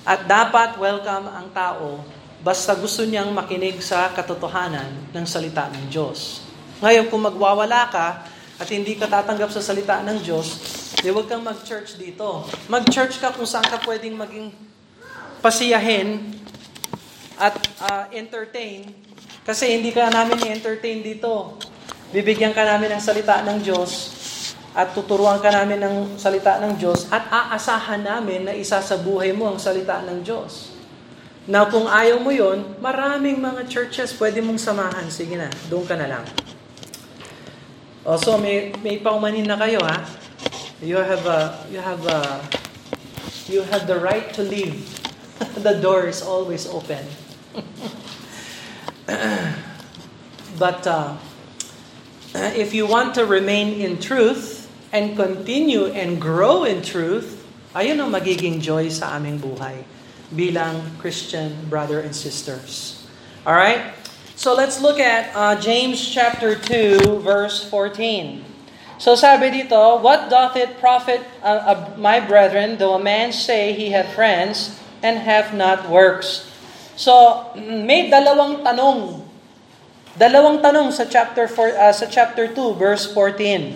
At 0.02 0.26
dapat 0.26 0.74
welcome 0.82 1.30
ang 1.30 1.46
tao 1.54 2.02
basta 2.42 2.74
gusto 2.74 3.06
niyang 3.06 3.30
makinig 3.30 3.78
sa 3.82 4.10
katotohanan 4.10 5.14
ng 5.14 5.24
salita 5.26 5.70
ng 5.70 5.86
Diyos. 5.92 6.47
Ngayon, 6.78 7.10
kung 7.10 7.26
magwawala 7.26 7.90
ka 7.90 8.22
at 8.58 8.68
hindi 8.70 8.94
ka 8.94 9.10
tatanggap 9.10 9.50
sa 9.50 9.58
salita 9.58 9.98
ng 10.06 10.22
Diyos, 10.22 10.46
di 11.02 11.10
huwag 11.10 11.26
kang 11.26 11.42
mag-church 11.42 11.98
dito. 11.98 12.46
Mag-church 12.70 13.18
ka 13.18 13.34
kung 13.34 13.46
saan 13.46 13.66
ka 13.66 13.82
pwedeng 13.82 14.14
maging 14.14 14.54
pasiyahin 15.42 16.34
at 17.38 17.54
uh, 17.82 18.04
entertain 18.14 18.90
kasi 19.46 19.74
hindi 19.74 19.94
ka 19.94 20.10
namin 20.10 20.38
i-entertain 20.38 21.02
dito. 21.02 21.58
Bibigyan 22.14 22.54
ka 22.54 22.62
namin 22.66 22.94
ng 22.94 23.02
salita 23.02 23.42
ng 23.42 23.58
Diyos 23.58 24.14
at 24.74 24.94
tuturuan 24.94 25.42
ka 25.42 25.50
namin 25.50 25.82
ng 25.82 25.96
salita 26.14 26.62
ng 26.62 26.78
Diyos 26.78 27.10
at 27.10 27.26
aasahan 27.26 28.06
namin 28.06 28.46
na 28.46 28.54
isa 28.54 28.78
sa 28.78 28.94
buhay 28.94 29.34
mo 29.34 29.50
ang 29.50 29.58
salita 29.58 29.98
ng 30.06 30.22
Diyos. 30.22 30.78
Na 31.48 31.64
kung 31.66 31.88
ayaw 31.88 32.20
mo 32.20 32.28
yon, 32.28 32.76
maraming 32.78 33.40
mga 33.40 33.66
churches 33.66 34.12
pwede 34.20 34.44
mong 34.44 34.60
samahan. 34.60 35.08
Sige 35.08 35.34
na, 35.34 35.48
doon 35.72 35.82
ka 35.88 35.96
na 35.96 36.06
lang. 36.06 36.24
Oh, 38.06 38.16
so 38.16 38.38
may 38.38 38.70
may 38.82 38.98
paumanin 39.02 39.46
na 39.46 39.58
kayo 39.58 39.82
ha. 39.82 40.06
You 40.78 41.02
have 41.02 41.26
a 41.26 41.66
you 41.70 41.82
have 41.82 42.02
a 42.06 42.42
you 43.50 43.62
have 43.66 43.86
the 43.86 43.98
right 43.98 44.30
to 44.34 44.42
leave. 44.42 44.86
the 45.58 45.78
door 45.80 46.06
is 46.06 46.22
always 46.22 46.66
open. 46.66 47.02
but 50.58 50.86
uh, 50.86 51.16
if 52.34 52.74
you 52.74 52.86
want 52.86 53.14
to 53.14 53.26
remain 53.26 53.80
in 53.80 53.98
truth 53.98 54.70
and 54.92 55.16
continue 55.16 55.86
and 55.90 56.20
grow 56.20 56.64
in 56.64 56.82
truth, 56.82 57.42
ayun 57.74 57.98
ang 57.98 58.10
magiging 58.14 58.62
joy 58.62 58.88
sa 58.88 59.18
aming 59.18 59.42
buhay 59.42 59.82
bilang 60.30 60.84
Christian 61.00 61.56
brother 61.66 61.98
and 61.98 62.14
sisters. 62.14 63.02
All 63.48 63.56
right? 63.56 63.97
So 64.38 64.54
let's 64.54 64.78
look 64.78 65.02
at 65.02 65.34
uh, 65.34 65.58
James 65.58 65.98
chapter 65.98 66.54
2 66.54 67.26
verse 67.26 67.66
14. 67.66 68.46
So 68.94 69.18
sabi 69.18 69.50
dito, 69.50 69.98
What 69.98 70.30
doth 70.30 70.54
it 70.54 70.78
profit 70.78 71.26
uh, 71.42 71.74
uh, 71.74 71.78
my 71.98 72.22
brethren, 72.22 72.78
though 72.78 72.94
a 72.94 73.02
man 73.02 73.34
say 73.34 73.74
he 73.74 73.90
hath 73.90 74.14
friends 74.14 74.78
and 75.02 75.26
have 75.26 75.58
not 75.58 75.90
works? 75.90 76.46
So 76.94 77.50
may 77.58 78.06
dalawang 78.06 78.62
tanong. 78.62 79.26
Dalawang 80.14 80.62
tanong 80.62 80.94
sa 80.94 81.10
chapter 81.10 81.50
4 81.50 81.74
uh, 81.74 81.90
sa 81.90 82.06
chapter 82.06 82.46
2 82.46 82.78
verse 82.78 83.10
14. 83.10 83.74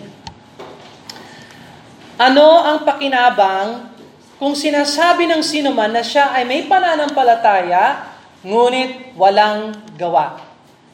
Ano 2.23 2.63
ang 2.63 2.87
pakinabang 2.87 3.91
kung 4.39 4.55
sinasabi 4.55 5.27
ng 5.27 5.43
sino 5.43 5.75
man 5.75 5.91
na 5.91 6.07
siya 6.07 6.31
ay 6.31 6.47
may 6.47 6.63
pananampalataya, 6.71 8.15
ngunit 8.47 9.11
walang 9.19 9.75
gawa? 9.99 10.52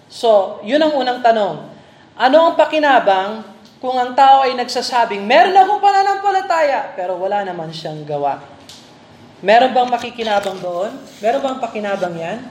So, 0.10 0.58
yun 0.66 0.82
ang 0.82 0.98
unang 0.98 1.22
tanong. 1.22 1.70
Ano 2.18 2.38
ang 2.50 2.56
pakinabang 2.58 3.46
kung 3.80 3.96
ang 3.96 4.12
tao 4.18 4.44
ay 4.44 4.58
nagsasabing, 4.60 5.24
meron 5.24 5.56
akong 5.56 5.80
pananampalataya, 5.80 6.92
pero 6.98 7.16
wala 7.16 7.48
naman 7.48 7.72
siyang 7.72 8.04
gawa? 8.04 8.44
Meron 9.40 9.72
bang 9.72 9.88
makikinabang 9.88 10.60
doon? 10.60 10.92
Meron 11.24 11.40
bang 11.40 11.58
pakinabang 11.64 12.16
yan? 12.18 12.44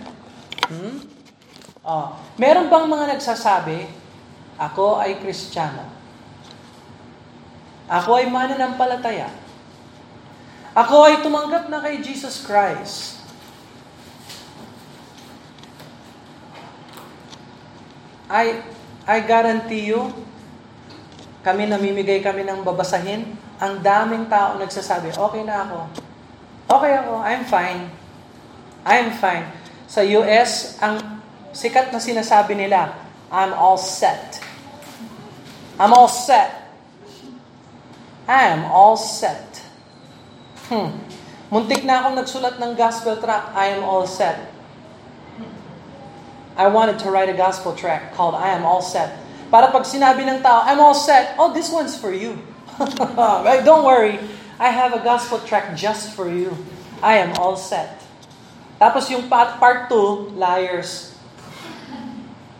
Hmm? 0.72 1.04
Oh. 1.84 2.16
Meron 2.40 2.72
bang 2.72 2.86
mga 2.88 3.18
nagsasabi, 3.18 3.90
ako 4.56 5.02
ay 5.02 5.20
Kristiyano. 5.20 5.84
Ako 7.92 8.22
ay 8.22 8.32
mananampalataya. 8.32 9.28
Ako 10.72 11.10
ay 11.10 11.20
tumanggap 11.20 11.68
na 11.68 11.82
kay 11.84 12.00
Jesus 12.00 12.40
Christ. 12.46 13.17
I, 18.28 18.60
I 19.08 19.24
guarantee 19.24 19.88
you, 19.88 20.12
kami 21.40 21.64
namimigay 21.64 22.20
kami 22.20 22.44
ng 22.44 22.60
babasahin, 22.60 23.24
ang 23.56 23.80
daming 23.80 24.28
tao 24.28 24.60
nagsasabi, 24.60 25.16
okay 25.16 25.42
na 25.48 25.64
ako. 25.64 25.78
Okay 26.68 26.92
ako, 27.00 27.12
I'm 27.24 27.44
fine. 27.48 27.88
I'm 28.84 29.08
fine. 29.16 29.48
Sa 29.88 30.04
US, 30.04 30.76
ang 30.84 31.24
sikat 31.56 31.88
na 31.88 31.98
sinasabi 31.98 32.52
nila, 32.52 32.92
I'm 33.32 33.56
all 33.56 33.80
set. 33.80 34.44
I'm 35.80 35.96
all 35.96 36.12
set. 36.12 36.68
I 38.28 38.52
am 38.52 38.68
all 38.68 39.00
set. 39.00 39.64
Hmm. 40.68 40.92
Muntik 41.48 41.80
na 41.88 42.04
akong 42.04 42.20
nagsulat 42.20 42.60
ng 42.60 42.76
gospel 42.76 43.16
track, 43.16 43.56
I 43.56 43.72
am 43.72 43.88
all 43.88 44.04
set. 44.04 44.57
I 46.58 46.66
wanted 46.66 46.98
to 47.06 47.14
write 47.14 47.30
a 47.30 47.38
gospel 47.38 47.70
track 47.70 48.18
called 48.18 48.34
I 48.34 48.50
am 48.50 48.66
all 48.66 48.82
set. 48.82 49.14
Para 49.46 49.70
pag 49.70 49.86
sinabi 49.86 50.26
ng 50.26 50.42
tao, 50.42 50.66
I'm 50.66 50.82
all 50.82 50.92
set, 50.92 51.38
oh, 51.38 51.54
this 51.54 51.70
one's 51.70 51.94
for 51.94 52.10
you. 52.10 52.34
right? 53.46 53.62
Don't 53.62 53.86
worry, 53.86 54.18
I 54.58 54.74
have 54.74 54.90
a 54.90 54.98
gospel 54.98 55.38
track 55.46 55.78
just 55.78 56.18
for 56.18 56.26
you. 56.26 56.50
I 56.98 57.22
am 57.22 57.38
all 57.38 57.54
set. 57.54 58.02
Tapos 58.82 59.06
yung 59.06 59.30
part 59.30 59.86
2, 59.86 60.34
liars. 60.34 61.14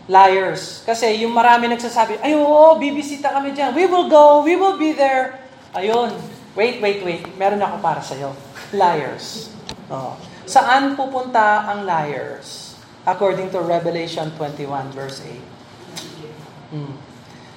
Liars. 0.07 0.79
Kasi 0.87 1.19
yung 1.19 1.35
marami 1.35 1.67
nagsasabi, 1.67 2.23
ay 2.23 2.39
oo, 2.39 2.79
bibisita 2.79 3.35
kami 3.35 3.51
dyan. 3.51 3.75
We 3.75 3.83
will 3.83 4.07
go, 4.07 4.47
we 4.47 4.55
will 4.55 4.79
be 4.79 4.95
there. 4.95 5.43
Ayun. 5.75 6.15
Wait, 6.55 6.79
wait, 6.79 7.03
wait. 7.03 7.23
Meron 7.35 7.59
ako 7.59 7.83
para 7.83 7.99
sa'yo. 7.99 8.31
Liars. 8.71 9.51
Oh. 9.91 10.15
Saan 10.47 10.95
pupunta 10.95 11.67
ang 11.67 11.83
liars? 11.83 12.68
According 13.05 13.51
to 13.51 13.59
Revelation 13.63 14.31
21 14.35 14.91
verse 14.91 15.23
8. 15.23 16.75
Hmm. 16.75 16.93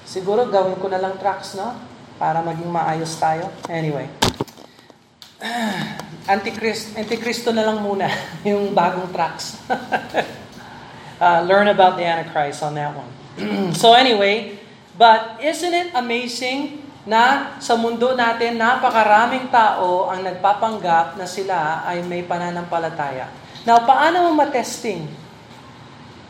Siguro 0.06 0.46
gawin 0.50 0.76
ko 0.76 0.92
na 0.92 1.00
lang 1.00 1.16
tracks, 1.16 1.56
no? 1.56 1.72
Para 2.20 2.44
maging 2.44 2.68
maayos 2.68 3.16
tayo. 3.16 3.48
Anyway. 3.70 4.06
Antichrist, 6.32 6.94
Antichristo 6.94 7.50
na 7.50 7.66
lang 7.66 7.82
muna 7.82 8.06
yung 8.48 8.76
bagong 8.76 9.10
tracks. 9.10 9.58
uh, 11.22 11.40
learn 11.48 11.70
about 11.72 11.98
the 11.98 12.04
Antichrist 12.04 12.62
on 12.62 12.76
that 12.78 12.92
one. 12.94 13.10
so 13.80 13.96
anyway, 13.96 14.58
but 14.94 15.40
isn't 15.40 15.72
it 15.72 15.88
amazing 15.96 16.82
na 17.02 17.56
sa 17.58 17.74
mundo 17.74 18.14
natin 18.14 18.54
napakaraming 18.54 19.50
tao 19.50 20.06
ang 20.06 20.22
nagpapanggap 20.22 21.18
na 21.18 21.26
sila 21.26 21.82
ay 21.82 22.06
may 22.06 22.22
pananampalataya. 22.22 23.26
Now, 23.66 23.82
paano 23.82 24.30
mo 24.30 24.38
matesting 24.38 25.21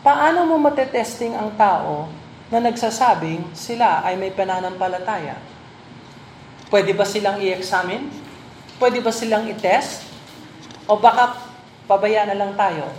Paano 0.03 0.51
mo 0.51 0.59
matetesting 0.59 1.31
ang 1.39 1.55
tao 1.55 2.11
na 2.51 2.59
nagsasabing 2.59 3.55
sila 3.55 4.03
ay 4.03 4.19
may 4.19 4.35
pananampalataya? 4.35 5.39
Pwede 6.67 6.91
ba 6.91 7.07
silang 7.07 7.39
i-examine? 7.39 8.11
Pwede 8.83 8.99
ba 8.99 9.15
silang 9.15 9.47
i-test? 9.47 10.03
O 10.91 10.99
baka 10.99 11.39
pabayaan 11.87 12.35
na 12.35 12.39
lang 12.43 12.59
tayo? 12.59 12.91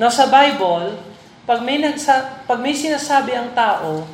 Now 0.00 0.08
sa 0.08 0.32
Bible, 0.32 0.96
pag 1.44 1.60
may, 1.60 1.76
nagsa, 1.76 2.40
pag 2.48 2.56
may 2.64 2.72
sinasabi 2.72 3.36
ang 3.36 3.52
tao, 3.52 4.08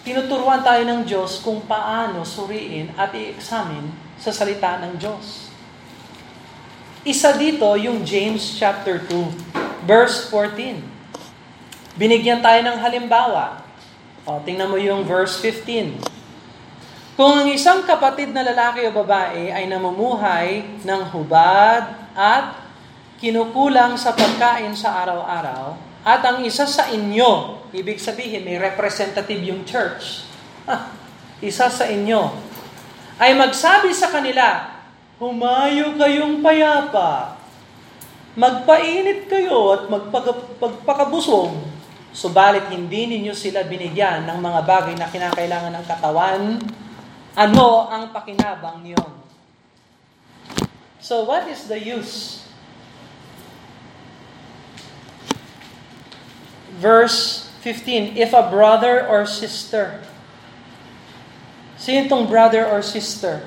tinuturuan 0.00 0.64
tayo 0.64 0.80
ng 0.88 1.04
Diyos 1.04 1.44
kung 1.44 1.60
paano 1.68 2.24
suriin 2.24 2.96
at 2.96 3.12
i-examine 3.12 3.92
sa 4.16 4.32
salita 4.32 4.80
ng 4.80 4.96
Diyos. 4.96 5.52
Isa 7.04 7.36
dito 7.36 7.68
yung 7.76 8.00
James 8.00 8.56
chapter 8.56 8.96
2. 9.04 9.59
Verse 9.84 10.28
14. 10.28 10.80
Binigyan 11.96 12.40
tayo 12.44 12.60
ng 12.64 12.78
halimbawa. 12.80 13.64
O, 14.28 14.40
tingnan 14.44 14.68
mo 14.68 14.76
yung 14.76 15.04
verse 15.04 15.40
15. 15.40 16.00
Kung 17.16 17.44
ang 17.44 17.48
isang 17.52 17.84
kapatid 17.84 18.32
na 18.32 18.40
lalaki 18.40 18.84
o 18.88 18.92
babae 18.92 19.52
ay 19.52 19.68
namumuhay 19.68 20.80
ng 20.80 21.02
hubad 21.12 22.12
at 22.16 22.56
kinukulang 23.20 24.00
sa 24.00 24.16
pagkain 24.16 24.72
sa 24.72 25.04
araw-araw, 25.04 25.76
at 26.00 26.24
ang 26.24 26.40
isa 26.40 26.64
sa 26.64 26.88
inyo, 26.88 27.60
ibig 27.76 28.00
sabihin 28.00 28.40
may 28.40 28.56
representative 28.56 29.44
yung 29.44 29.68
church, 29.68 30.24
isa 31.44 31.68
sa 31.68 31.84
inyo, 31.84 32.32
ay 33.20 33.36
magsabi 33.36 33.92
sa 33.92 34.08
kanila, 34.08 34.80
Humayo 35.20 36.00
kayong 36.00 36.40
payapa 36.40 37.39
Magpainit 38.38 39.26
kayo 39.26 39.74
at 39.74 39.82
magpakabusog, 39.90 41.50
subalit 42.14 42.70
hindi 42.70 43.10
ninyo 43.10 43.34
sila 43.34 43.66
binigyan 43.66 44.22
ng 44.22 44.38
mga 44.38 44.60
bagay 44.62 44.94
na 44.94 45.10
kinakailangan 45.10 45.74
ng 45.74 45.86
katawan, 45.90 46.42
ano 47.34 47.68
ang 47.90 48.14
pakinabang 48.14 48.86
niyon? 48.86 49.12
So 51.02 51.26
what 51.26 51.50
is 51.50 51.66
the 51.66 51.74
use? 51.74 52.46
Verse 56.78 57.50
15, 57.66 58.14
if 58.14 58.30
a 58.30 58.46
brother 58.46 59.10
or 59.10 59.26
sister, 59.26 60.06
sino 61.74 62.06
itong 62.06 62.30
brother 62.30 62.62
or 62.62 62.78
sister? 62.78 63.42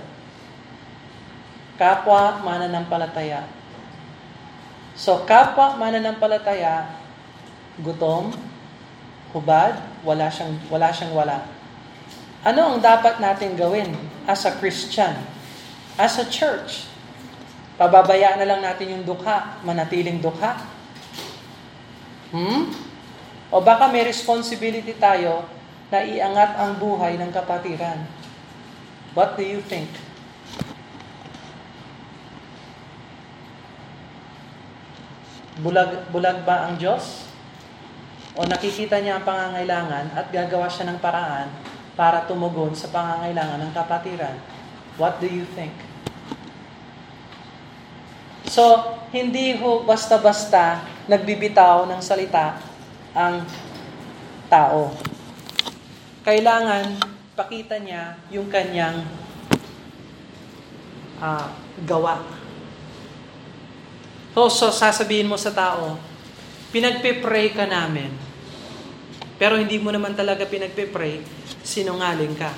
Kapwa 1.79 2.43
mananampalataya 2.43 3.62
So 4.93 5.25
kapwa 5.25 5.73
mananampalataya, 5.77 6.85
gutom, 7.81 8.29
hubad, 9.33 9.73
wala 10.05 10.29
siyang 10.29 10.53
wala 10.69 10.93
siyang 10.93 11.13
wala. 11.17 11.37
Ano 12.45 12.75
ang 12.75 12.79
dapat 12.83 13.17
natin 13.17 13.57
gawin 13.57 13.89
as 14.29 14.45
a 14.45 14.53
Christian, 14.59 15.17
as 15.97 16.21
a 16.21 16.27
church? 16.29 16.85
Pababayaan 17.79 18.37
na 18.37 18.47
lang 18.53 18.61
natin 18.61 18.93
yung 18.99 19.03
dukha, 19.07 19.57
manatiling 19.65 20.21
dukha? 20.21 20.61
Hmm? 22.29 22.69
O 23.49 23.61
baka 23.61 23.89
may 23.89 24.05
responsibility 24.05 24.93
tayo 24.97 25.45
na 25.89 26.05
iangat 26.05 26.57
ang 26.57 26.77
buhay 26.77 27.17
ng 27.17 27.29
kapatiran. 27.33 28.01
What 29.13 29.37
do 29.37 29.45
you 29.45 29.61
think? 29.61 29.89
Bulag, 35.63 36.11
bulag 36.11 36.43
ba 36.43 36.67
ang 36.67 36.75
Diyos? 36.75 37.31
O 38.35 38.43
nakikita 38.43 38.99
niya 38.99 39.15
ang 39.15 39.23
pangangailangan 39.23 40.11
at 40.11 40.27
gagawa 40.27 40.67
siya 40.67 40.91
ng 40.91 40.99
paraan 40.99 41.47
para 41.95 42.27
tumugon 42.27 42.75
sa 42.75 42.91
pangangailangan 42.91 43.63
ng 43.63 43.71
kapatiran? 43.71 44.35
What 44.99 45.23
do 45.23 45.27
you 45.31 45.47
think? 45.55 45.71
So, 48.51 48.99
hindi 49.15 49.55
ho 49.55 49.87
basta-basta 49.87 50.83
nagbibitaw 51.07 51.87
ng 51.87 52.01
salita 52.03 52.59
ang 53.15 53.47
tao. 54.51 54.91
Kailangan 56.27 56.99
pakita 57.39 57.79
niya 57.79 58.19
yung 58.27 58.51
kanyang 58.51 59.07
uh, 61.23 61.47
gawa 61.87 62.42
So, 64.33 64.49
so 64.49 64.73
sasabihin 64.73 65.29
mo 65.29 65.37
sa 65.37 65.53
tao, 65.53 66.01
pinagpe-pray 66.73 67.53
ka 67.53 67.69
namin. 67.69 68.09
Pero 69.37 69.61
hindi 69.61 69.77
mo 69.77 69.93
naman 69.93 70.17
talaga 70.17 70.49
pinagpe-pray, 70.49 71.21
sinungaling 71.61 72.33
ka. 72.33 72.49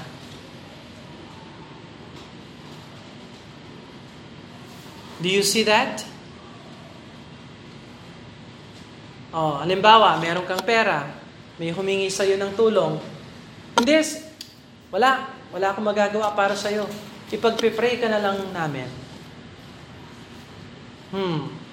Do 5.19 5.27
you 5.27 5.43
see 5.43 5.67
that? 5.67 6.03
Oh, 9.35 9.59
halimbawa, 9.59 10.15
meron 10.23 10.47
kang 10.47 10.63
pera, 10.63 11.11
may 11.59 11.75
humingi 11.75 12.07
sa 12.07 12.23
iyo 12.23 12.39
ng 12.39 12.55
tulong. 12.55 12.99
Hindi, 13.75 13.99
wala. 14.91 15.27
Wala 15.51 15.71
akong 15.71 15.87
magagawa 15.87 16.31
para 16.35 16.55
sa 16.55 16.71
iyo. 16.71 16.87
Ipagpe-pray 17.31 17.99
ka 17.99 18.07
na 18.07 18.19
lang 18.19 18.39
namin. 18.55 18.87
Hmm. 21.11 21.64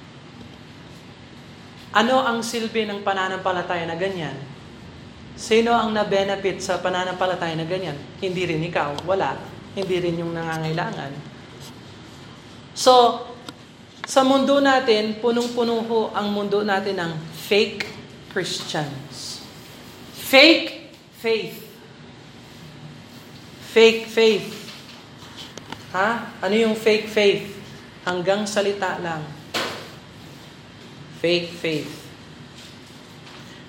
Ano 1.92 2.24
ang 2.24 2.40
silbi 2.40 2.88
ng 2.88 3.05
pananampalataya 3.05 3.85
na 3.85 4.00
ganyan? 4.00 4.33
Sino 5.37 5.76
ang 5.76 5.92
na-benefit 5.92 6.64
sa 6.64 6.81
pananampalataya 6.81 7.52
na 7.52 7.68
ganyan? 7.68 7.96
Hindi 8.20 8.48
rin 8.48 8.64
ikaw, 8.64 9.05
wala. 9.05 9.37
Hindi 9.76 10.00
rin 10.00 10.20
yung 10.20 10.33
nangangailangan. 10.33 11.12
So, 12.72 13.24
sa 14.09 14.24
mundo 14.24 14.61
natin, 14.61 15.20
punong-puno 15.20 15.85
ho 15.85 16.00
ang 16.16 16.33
mundo 16.33 16.64
natin 16.64 16.96
ng 16.96 17.12
fake 17.48 17.85
Christians. 18.33 19.44
Fake 20.16 20.96
faith. 21.20 21.61
Fake 23.72 24.09
faith. 24.09 24.48
Ha? 25.92 26.40
Ano 26.40 26.55
yung 26.57 26.72
fake 26.72 27.09
faith? 27.09 27.44
Hanggang 28.09 28.48
salita 28.48 28.96
lang. 29.00 29.41
Fake 31.23 31.55
faith. 31.55 32.03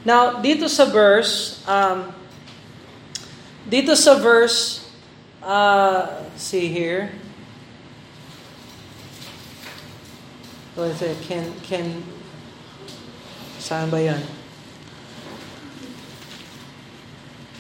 Now, 0.02 0.42
dito 0.42 0.66
sa 0.66 0.90
verse, 0.90 1.62
um, 1.70 2.10
dito 3.70 3.94
sa 3.94 4.18
verse, 4.18 4.84
uh, 5.40 6.26
see 6.36 6.68
here, 6.68 7.14
what 10.74 10.92
is 10.92 11.00
it? 11.06 11.16
Can, 11.30 11.46
can, 11.64 12.02
saan 13.62 13.88
ba 13.94 14.02
yan? 14.02 14.24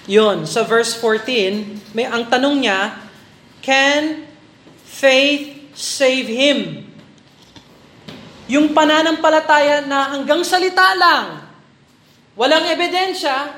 Yun, 0.09 0.43
sa 0.43 0.67
verse 0.67 0.97
14, 0.99 1.95
may, 1.95 2.03
ang 2.03 2.27
tanong 2.27 2.59
niya, 2.59 2.97
can 3.63 4.27
faith 4.83 5.71
save 5.71 6.27
him? 6.27 6.82
Yung 8.53 8.69
pananampalataya 8.69 9.81
na 9.89 10.13
hanggang 10.13 10.45
salita 10.45 10.93
lang, 10.93 11.41
walang 12.37 12.69
ebidensya, 12.69 13.49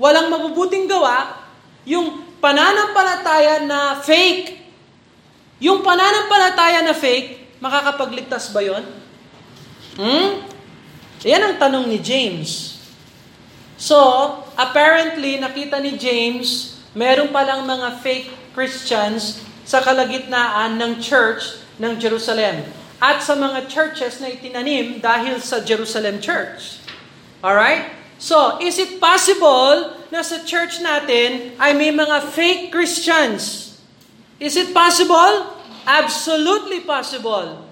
walang 0.00 0.32
mabubuting 0.32 0.88
gawa, 0.88 1.44
yung 1.84 2.24
pananampalataya 2.40 3.68
na 3.68 4.00
fake, 4.00 4.64
yung 5.60 5.84
pananampalataya 5.84 6.88
na 6.88 6.96
fake, 6.96 7.60
makakapagligtas 7.60 8.48
ba 8.48 8.64
yon? 8.64 8.84
Hmm? 10.00 10.40
Yan 11.28 11.44
ang 11.44 11.54
tanong 11.60 11.84
ni 11.84 12.00
James. 12.00 12.80
So, 13.76 14.00
apparently, 14.56 15.36
nakita 15.36 15.84
ni 15.84 16.00
James, 16.00 16.80
meron 16.96 17.28
palang 17.28 17.68
mga 17.68 18.00
fake 18.00 18.56
Christians 18.56 19.44
sa 19.68 19.84
kalagitnaan 19.84 20.80
ng 20.80 20.96
church 20.96 21.60
ng 21.76 22.00
Jerusalem 22.00 22.87
at 22.98 23.22
sa 23.22 23.38
mga 23.38 23.70
churches 23.70 24.18
na 24.18 24.34
itinanim 24.34 24.98
dahil 24.98 25.38
sa 25.38 25.62
Jerusalem 25.62 26.18
Church. 26.18 26.82
Alright? 27.38 27.94
So, 28.18 28.58
is 28.58 28.82
it 28.82 28.98
possible 28.98 29.94
na 30.10 30.26
sa 30.26 30.42
church 30.42 30.82
natin 30.82 31.54
ay 31.62 31.70
may 31.78 31.94
mga 31.94 32.34
fake 32.34 32.74
Christians? 32.74 33.74
Is 34.42 34.58
it 34.58 34.74
possible? 34.74 35.54
Absolutely 35.86 36.82
possible. 36.82 37.62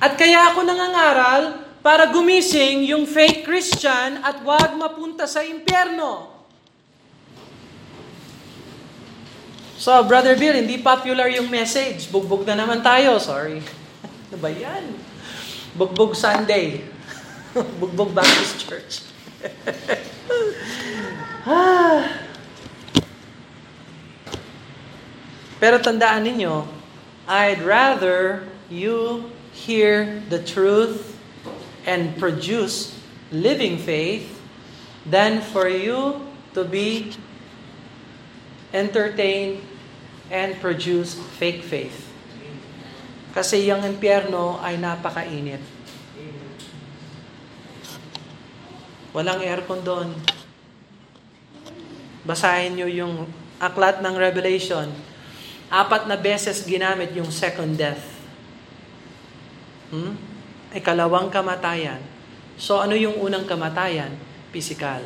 At 0.00 0.16
kaya 0.16 0.56
ako 0.56 0.64
nangangaral 0.64 1.42
para 1.84 2.08
gumising 2.08 2.88
yung 2.88 3.04
fake 3.04 3.44
Christian 3.44 4.24
at 4.24 4.40
wag 4.40 4.72
mapunta 4.80 5.28
sa 5.28 5.44
impyerno. 5.44 6.37
So, 9.78 9.94
Brother 10.02 10.34
Bill, 10.34 10.58
hindi 10.58 10.82
popular 10.82 11.30
yung 11.30 11.46
message. 11.46 12.10
Bugbog 12.10 12.42
na 12.42 12.58
naman 12.58 12.82
tayo. 12.82 13.22
Sorry. 13.22 13.62
Ano 14.28 14.44
ba 14.44 14.52
yan? 14.52 14.92
Bugbog 15.72 16.12
Sunday. 16.12 16.84
Bugbog 17.80 18.12
Baptist 18.12 18.60
Church. 18.60 19.08
Pero 25.62 25.80
tandaan 25.80 26.28
ninyo, 26.28 26.68
I'd 27.24 27.64
rather 27.64 28.44
you 28.68 29.32
hear 29.56 30.20
the 30.28 30.44
truth 30.44 31.16
and 31.88 32.12
produce 32.20 33.00
living 33.32 33.80
faith 33.80 34.28
than 35.08 35.40
for 35.40 35.72
you 35.72 36.20
to 36.52 36.68
be 36.68 37.16
entertain, 38.72 39.62
and 40.28 40.60
produce 40.60 41.16
fake 41.40 41.64
faith. 41.64 42.08
Kasi 43.32 43.68
yung 43.68 43.84
impyerno 43.84 44.60
ay 44.60 44.76
napakainit. 44.76 45.60
Walang 49.16 49.40
aircon 49.40 49.80
doon. 49.80 50.08
Basahin 52.28 52.76
nyo 52.76 52.88
yung 52.88 53.24
aklat 53.56 54.04
ng 54.04 54.14
Revelation. 54.14 54.92
Apat 55.68 56.08
na 56.08 56.16
beses 56.16 56.64
ginamit 56.64 57.12
yung 57.16 57.28
second 57.32 57.76
death. 57.76 58.04
Hmm? 59.88 60.12
Ikalawang 60.76 61.32
kamatayan. 61.32 62.00
So 62.60 62.80
ano 62.80 62.92
yung 62.92 63.16
unang 63.16 63.48
kamatayan? 63.48 64.12
Physical. 64.52 65.04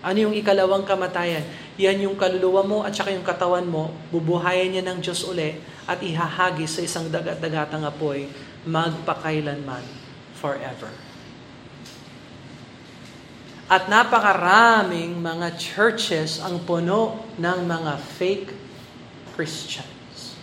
Ano 0.00 0.16
yung 0.16 0.32
ikalawang 0.32 0.88
kamatayan? 0.88 1.44
Yan 1.80 2.04
yung 2.04 2.16
kaluluwa 2.20 2.60
mo 2.60 2.78
at 2.84 2.92
saka 2.92 3.08
yung 3.08 3.24
katawan 3.24 3.64
mo, 3.64 3.88
bubuhayan 4.12 4.68
niya 4.68 4.84
ng 4.84 5.00
Diyos 5.00 5.24
uli 5.24 5.56
at 5.88 5.96
ihahagis 6.04 6.76
sa 6.76 6.84
isang 6.84 7.08
dagat-dagatang 7.08 7.88
apoy 7.88 8.28
magpakailanman 8.68 9.80
forever. 10.36 10.92
At 13.70 13.88
napakaraming 13.88 15.16
mga 15.24 15.56
churches 15.56 16.42
ang 16.42 16.60
puno 16.68 17.22
ng 17.40 17.58
mga 17.64 17.92
fake 18.18 18.50
Christians. 19.32 20.36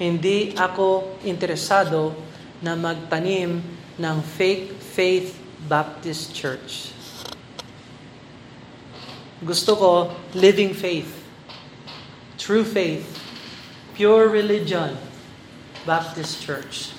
Hindi 0.00 0.58
ako 0.58 1.20
interesado 1.22 2.18
na 2.58 2.74
magtanim 2.74 3.62
ng 3.94 4.16
fake 4.24 4.74
faith 4.80 5.38
Baptist 5.68 6.34
Church. 6.34 6.93
Gusto 9.44 9.76
ko 9.76 10.08
living 10.32 10.72
faith, 10.72 11.12
true 12.40 12.64
faith, 12.64 13.04
pure 13.92 14.32
religion, 14.32 14.96
Baptist 15.84 16.40
Church. 16.40 16.96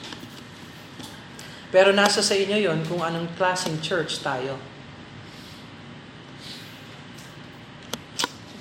Pero 1.74 1.90
nasa 1.90 2.22
sa 2.22 2.38
inyo 2.38 2.56
yon 2.56 2.86
kung 2.86 3.02
anong 3.02 3.34
klaseng 3.36 3.82
church 3.82 4.22
tayo. 4.22 4.56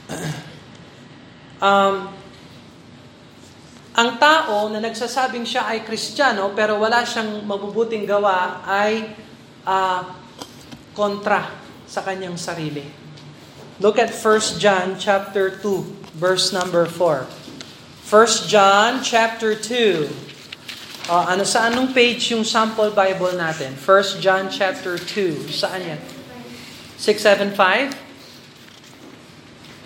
um, 1.62 2.08
ang 3.94 4.10
tao 4.18 4.66
na 4.72 4.82
nagsasabing 4.82 5.46
siya 5.46 5.70
ay 5.70 5.86
kristyano 5.86 6.50
pero 6.56 6.82
wala 6.82 7.06
siyang 7.06 7.46
mabubuting 7.46 8.02
gawa 8.02 8.66
ay 8.66 9.14
uh, 9.62 10.02
kontra 10.90 11.52
sa 11.86 12.02
kanyang 12.02 12.34
sarili. 12.34 13.03
Look 13.80 13.98
at 13.98 14.14
1 14.14 14.58
John 14.58 14.98
chapter 14.98 15.50
2 15.50 16.14
verse 16.14 16.52
number 16.52 16.86
4. 16.86 17.26
1 18.06 18.48
John 18.48 19.02
chapter 19.02 19.54
2 19.54 20.24
Uh, 21.04 21.28
ano 21.28 21.44
sa 21.44 21.68
anong 21.68 21.92
page 21.92 22.32
yung 22.32 22.48
sample 22.48 22.88
Bible 22.88 23.36
natin? 23.36 23.76
1 23.76 24.24
John 24.24 24.48
chapter 24.48 24.96
2. 24.96 25.52
Saan 25.52 25.84
yan? 25.84 26.00
675? 26.96 27.92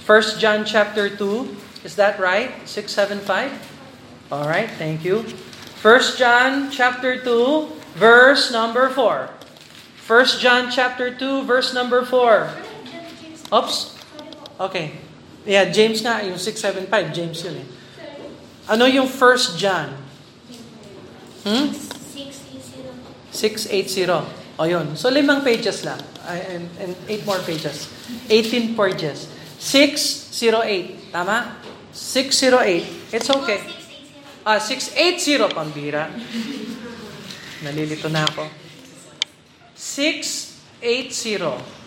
1 0.07 0.39
John 0.39 0.63
chapter 0.63 1.11
2. 1.11 1.83
Is 1.83 1.99
that 1.99 2.23
right? 2.23 2.55
675? 2.71 3.51
All 4.31 4.47
right, 4.47 4.71
thank 4.79 5.03
you. 5.03 5.27
1 5.83 6.15
John 6.15 6.71
chapter 6.71 7.19
2, 7.19 7.99
verse 7.99 8.55
number 8.55 8.87
4. 8.87 9.27
1 10.07 10.39
John 10.39 10.71
chapter 10.71 11.11
2, 11.11 11.43
verse 11.43 11.75
number 11.75 12.07
4. 12.07 12.68
Oops. 13.53 13.77
Okay. 14.61 14.93
Yeah, 15.49 15.73
James 15.73 16.05
nga, 16.05 16.21
yung 16.21 16.37
675, 16.37 16.93
James 17.15 17.39
yun 17.41 17.57
eh. 17.65 17.67
Ano 18.69 18.85
yung 18.85 19.09
1 19.09 19.57
John? 19.57 19.97
Hmm? 21.49 21.73
680. 23.33 24.37
O 24.59 24.67
yun. 24.67 24.99
So 24.99 25.09
limang 25.09 25.47
pages 25.47 25.87
lang. 25.87 26.03
And, 26.29 26.69
and 26.83 26.93
eight 27.09 27.25
more 27.25 27.39
pages. 27.41 27.89
18 28.29 28.77
pages. 28.77 29.31
608. 29.57 31.15
Tama? 31.15 31.57
608. 31.95 33.15
It's 33.15 33.31
okay. 33.31 33.63
Ah, 34.45 34.61
680 34.61 35.49
pambira. 35.55 36.11
Nalilito 37.65 38.11
na 38.11 38.27
ako. 38.27 38.51
680. 39.79 41.79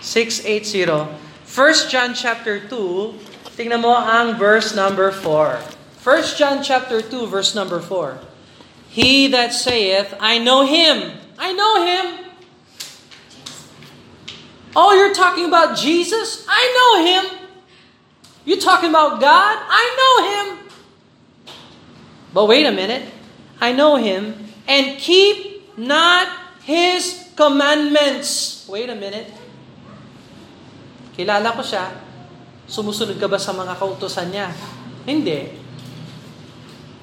680. 0.00 1.12
1 1.44 1.88
John 1.88 2.14
chapter 2.14 2.60
2, 2.60 3.56
tingnan 3.56 3.80
mo 3.84 3.94
ang 3.94 4.38
verse 4.38 4.74
number 4.74 5.10
4. 5.10 5.60
1 6.00 6.38
John 6.40 6.62
chapter 6.62 7.02
2, 7.02 7.26
verse 7.26 7.54
number 7.54 7.80
4. 7.80 8.18
He 8.88 9.28
that 9.28 9.52
saith, 9.52 10.14
I 10.18 10.38
know 10.38 10.66
him. 10.66 11.12
I 11.38 11.52
know 11.52 11.84
him. 11.84 12.06
Oh, 14.74 14.94
you're 14.94 15.14
talking 15.14 15.46
about 15.46 15.76
Jesus? 15.76 16.46
I 16.48 16.62
know 16.74 16.92
him. 17.04 17.48
You 18.44 18.60
talking 18.60 18.90
about 18.90 19.20
God? 19.20 19.58
I 19.60 19.84
know 19.98 20.14
him. 20.30 20.70
But 22.32 22.46
wait 22.46 22.66
a 22.66 22.72
minute. 22.72 23.06
I 23.60 23.72
know 23.72 23.96
him 23.96 24.46
and 24.66 24.98
keep 24.98 25.76
not 25.76 26.28
his 26.62 27.28
commandments. 27.36 28.66
Wait 28.68 28.88
a 28.88 28.94
minute. 28.94 29.26
Kilala 31.20 31.52
ko 31.52 31.60
siya. 31.60 31.92
Sumusunod 32.64 33.20
ka 33.20 33.28
ba 33.28 33.36
sa 33.36 33.52
mga 33.52 33.76
kautosan 33.76 34.32
niya? 34.32 34.48
Hindi. 35.04 35.52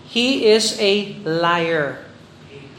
He 0.09 0.49
is 0.49 0.73
a 0.81 1.21
liar. 1.21 2.01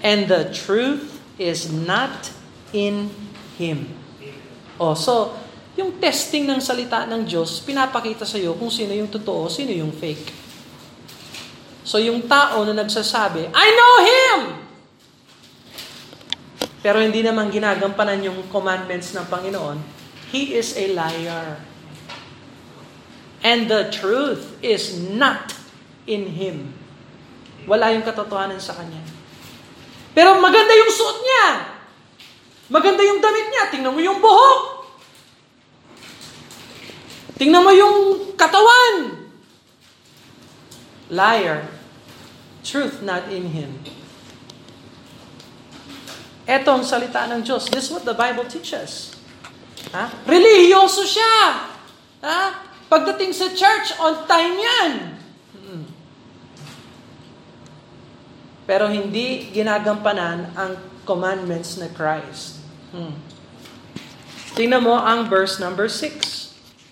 And 0.02 0.26
the 0.26 0.50
truth 0.50 1.22
is 1.38 1.70
not 1.70 2.34
in 2.74 3.14
him. 3.54 3.86
Oh, 4.82 4.98
so, 4.98 5.38
yung 5.78 6.02
testing 6.02 6.42
ng 6.50 6.58
salita 6.58 7.06
ng 7.06 7.22
Diyos, 7.22 7.62
pinapakita 7.62 8.26
sa 8.26 8.34
iyo 8.34 8.58
kung 8.58 8.70
sino 8.70 8.90
yung 8.90 9.06
totoo, 9.06 9.46
sino 9.46 9.70
yung 9.70 9.94
fake. 9.94 10.34
So, 11.86 12.02
yung 12.02 12.26
tao 12.26 12.66
na 12.66 12.74
nagsasabi, 12.74 13.46
I 13.54 13.66
know 13.74 13.94
Him! 14.02 14.38
Pero 16.82 16.98
hindi 16.98 17.22
naman 17.22 17.50
ginagampanan 17.50 18.22
yung 18.26 18.50
commandments 18.50 19.14
ng 19.14 19.26
Panginoon, 19.26 19.97
he 20.28 20.54
is 20.54 20.76
a 20.76 20.92
liar. 20.92 21.60
And 23.42 23.70
the 23.70 23.88
truth 23.88 24.58
is 24.62 24.98
not 24.98 25.54
in 26.06 26.34
him. 26.34 26.74
Wala 27.68 27.92
yung 27.92 28.02
katotohanan 28.02 28.58
sa 28.58 28.74
kanya. 28.74 29.00
Pero 30.16 30.40
maganda 30.40 30.72
yung 30.74 30.90
suot 30.90 31.18
niya. 31.22 31.46
Maganda 32.72 33.04
yung 33.04 33.20
damit 33.20 33.46
niya. 33.52 33.64
Tingnan 33.70 33.92
mo 33.94 34.00
yung 34.02 34.18
buhok. 34.18 34.88
Tingnan 37.38 37.62
mo 37.62 37.70
yung 37.70 37.96
katawan. 38.34 39.28
Liar. 41.12 41.70
Truth 42.66 43.00
not 43.06 43.30
in 43.30 43.54
him. 43.54 43.78
Ito 46.48 46.80
ang 46.80 46.84
salita 46.84 47.28
ng 47.28 47.44
Diyos. 47.44 47.68
This 47.68 47.88
is 47.88 47.92
what 47.92 48.08
the 48.08 48.16
Bible 48.16 48.48
teaches. 48.48 49.17
Ha? 49.92 50.04
Relihiyoso 50.28 51.04
siya. 51.08 51.36
Ha? 52.24 52.42
Pagdating 52.88 53.32
sa 53.36 53.52
church, 53.52 53.92
on 54.00 54.24
time 54.24 54.56
yan. 54.56 54.92
Hmm. 55.52 55.84
Pero 58.64 58.88
hindi 58.88 59.52
ginagampanan 59.52 60.52
ang 60.56 60.72
commandments 61.04 61.76
na 61.80 61.88
Christ. 61.92 62.60
Hmm. 62.92 63.16
Tingnan 64.56 64.84
mo 64.84 64.96
ang 64.96 65.28
verse 65.28 65.60
number 65.60 65.86
6. 65.86 66.48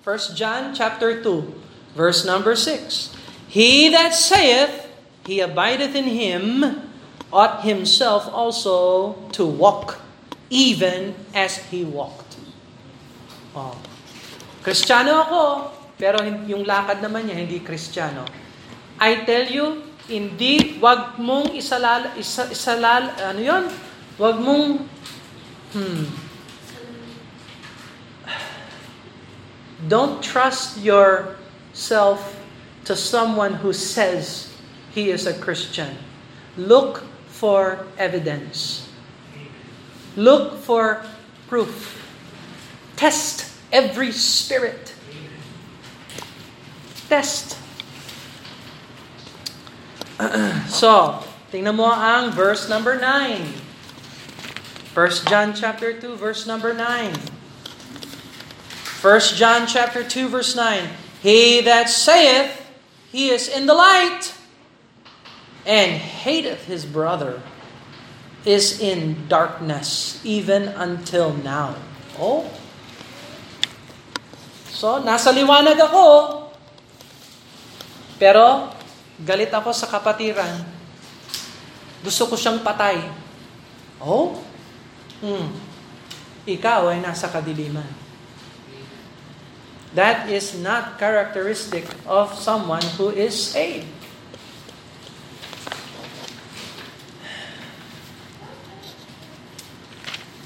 1 0.06 0.38
John 0.38 0.70
chapter 0.70 1.18
2, 1.18 1.98
verse 1.98 2.22
number 2.22 2.54
6. 2.54 3.10
He 3.50 3.90
that 3.90 4.14
saith, 4.14 4.86
he 5.26 5.42
abideth 5.42 5.98
in 5.98 6.06
him, 6.06 6.62
ought 7.32 7.66
himself 7.66 8.30
also 8.30 9.18
to 9.34 9.42
walk, 9.42 9.98
even 10.46 11.18
as 11.34 11.58
he 11.74 11.82
walked. 11.82 12.25
Oh. 13.56 13.72
Kristiyano 14.60 15.24
ako, 15.24 15.40
pero 15.96 16.20
yung 16.44 16.68
lakad 16.68 17.00
naman 17.00 17.24
niya, 17.24 17.40
hindi 17.40 17.64
Kristiyano. 17.64 18.28
I 19.00 19.24
tell 19.24 19.48
you, 19.48 19.80
hindi, 20.12 20.76
wag 20.76 21.16
mong 21.16 21.56
isalal, 21.56 22.12
isa, 22.20 22.52
isalal, 22.52 23.16
ano 23.16 23.40
yon? 23.40 23.64
Wag 24.20 24.36
mong, 24.44 24.84
hmm, 25.72 26.04
don't 29.88 30.20
trust 30.20 30.76
yourself 30.84 32.20
to 32.84 32.92
someone 32.92 33.56
who 33.64 33.72
says 33.72 34.52
he 34.92 35.08
is 35.08 35.24
a 35.26 35.32
Christian. 35.32 35.96
Look 36.56 37.04
for 37.28 37.84
evidence. 37.96 38.88
Look 40.16 40.60
for 40.60 41.04
proof. 41.48 42.00
Test 42.96 43.45
every 43.76 44.10
spirit. 44.10 44.94
Test. 47.12 47.60
so, 50.72 51.20
tingnan 51.52 51.76
mo 51.76 51.92
ang 51.92 52.32
verse 52.32 52.72
number 52.72 52.96
9. 52.96 53.44
1 54.96 55.28
John 55.28 55.52
chapter 55.52 55.92
2 55.92 56.16
verse 56.16 56.48
number 56.48 56.72
9. 56.72 57.12
1 59.04 59.20
John 59.36 59.68
chapter 59.68 60.00
2 60.00 60.32
verse 60.32 60.56
9. 60.56 60.88
He 61.20 61.60
that 61.60 61.92
saith 61.92 62.64
he 63.12 63.28
is 63.28 63.44
in 63.44 63.68
the 63.68 63.76
light 63.76 64.32
and 65.68 66.00
hateth 66.00 66.64
his 66.64 66.88
brother 66.88 67.44
is 68.48 68.80
in 68.80 69.28
darkness 69.28 70.16
even 70.24 70.72
until 70.80 71.36
now. 71.44 71.76
Oh? 72.16 72.48
So, 74.76 75.00
nasa 75.00 75.32
liwanag 75.32 75.80
ako, 75.80 76.04
pero 78.20 78.68
galit 79.24 79.48
ako 79.48 79.72
sa 79.72 79.88
kapatiran. 79.88 80.68
Gusto 82.04 82.28
ko 82.28 82.36
siyang 82.36 82.60
patay. 82.60 83.00
Oh? 83.96 84.36
Hmm. 85.24 85.48
Ikaw 86.44 86.92
ay 86.92 87.00
nasa 87.00 87.32
kadiliman. 87.32 87.88
That 89.96 90.28
is 90.28 90.52
not 90.60 91.00
characteristic 91.00 91.88
of 92.04 92.36
someone 92.36 92.84
who 93.00 93.16
is 93.16 93.32
saved. 93.32 93.88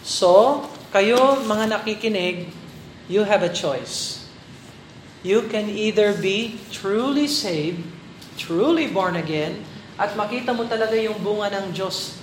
So, 0.06 0.62
kayo 0.94 1.42
mga 1.42 1.74
nakikinig, 1.74 2.54
you 3.10 3.26
have 3.26 3.42
a 3.42 3.50
choice. 3.50 4.19
You 5.20 5.44
can 5.52 5.68
either 5.68 6.16
be 6.16 6.56
truly 6.72 7.28
saved, 7.28 7.84
truly 8.40 8.88
born 8.88 9.20
again, 9.20 9.68
at 10.00 10.16
makita 10.16 10.56
mo 10.56 10.64
talaga 10.64 10.96
yung 10.96 11.20
bunga 11.20 11.52
ng 11.60 11.76
Diyos 11.76 12.16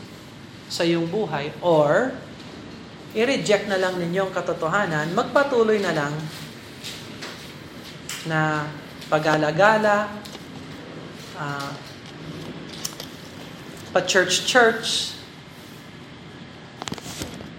sa 0.66 0.82
iyong 0.82 1.06
buhay, 1.06 1.54
or 1.62 2.18
i-reject 3.14 3.70
na 3.70 3.78
lang 3.78 4.02
ninyo 4.02 4.26
ang 4.26 4.34
katotohanan, 4.34 5.14
magpatuloy 5.14 5.78
na 5.78 5.94
lang 5.94 6.14
na 8.26 8.66
pag-alagala, 9.14 10.10
uh, 11.38 11.72
pa-church-church, 13.94 15.14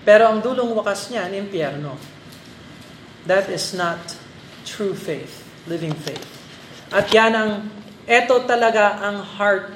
pero 0.02 0.34
ang 0.34 0.42
dulong 0.42 0.74
wakas 0.74 1.14
niyan, 1.14 1.46
impyerno. 1.46 1.94
That 3.22 3.46
is 3.54 3.70
not 3.70 4.17
true 4.68 4.92
faith, 4.92 5.48
living 5.64 5.96
faith. 5.96 6.20
At 6.92 7.08
yan 7.08 7.32
ang, 7.32 7.50
eto 8.04 8.44
talaga 8.44 9.00
ang 9.00 9.24
heart 9.24 9.72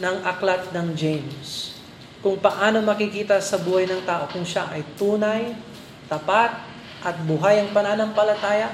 ng 0.00 0.16
aklat 0.24 0.72
ng 0.72 0.96
James. 0.96 1.76
Kung 2.24 2.40
paano 2.40 2.80
makikita 2.80 3.40
sa 3.40 3.60
buhay 3.60 3.84
ng 3.84 4.04
tao 4.08 4.28
kung 4.32 4.44
siya 4.44 4.72
ay 4.72 4.84
tunay, 4.96 5.52
tapat, 6.08 6.56
at 7.00 7.16
buhay 7.24 7.60
ang 7.60 7.72
pananampalataya, 7.72 8.68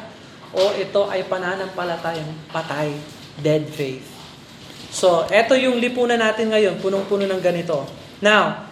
o 0.54 0.74
ito 0.78 1.10
ay 1.10 1.26
pananampalatayang 1.26 2.30
patay, 2.54 2.94
dead 3.42 3.66
faith. 3.66 4.06
So, 4.90 5.26
eto 5.30 5.58
yung 5.58 5.82
lipunan 5.82 6.18
natin 6.18 6.50
ngayon, 6.54 6.78
punong-puno 6.78 7.26
ng 7.26 7.42
ganito. 7.42 7.86
Now, 8.22 8.66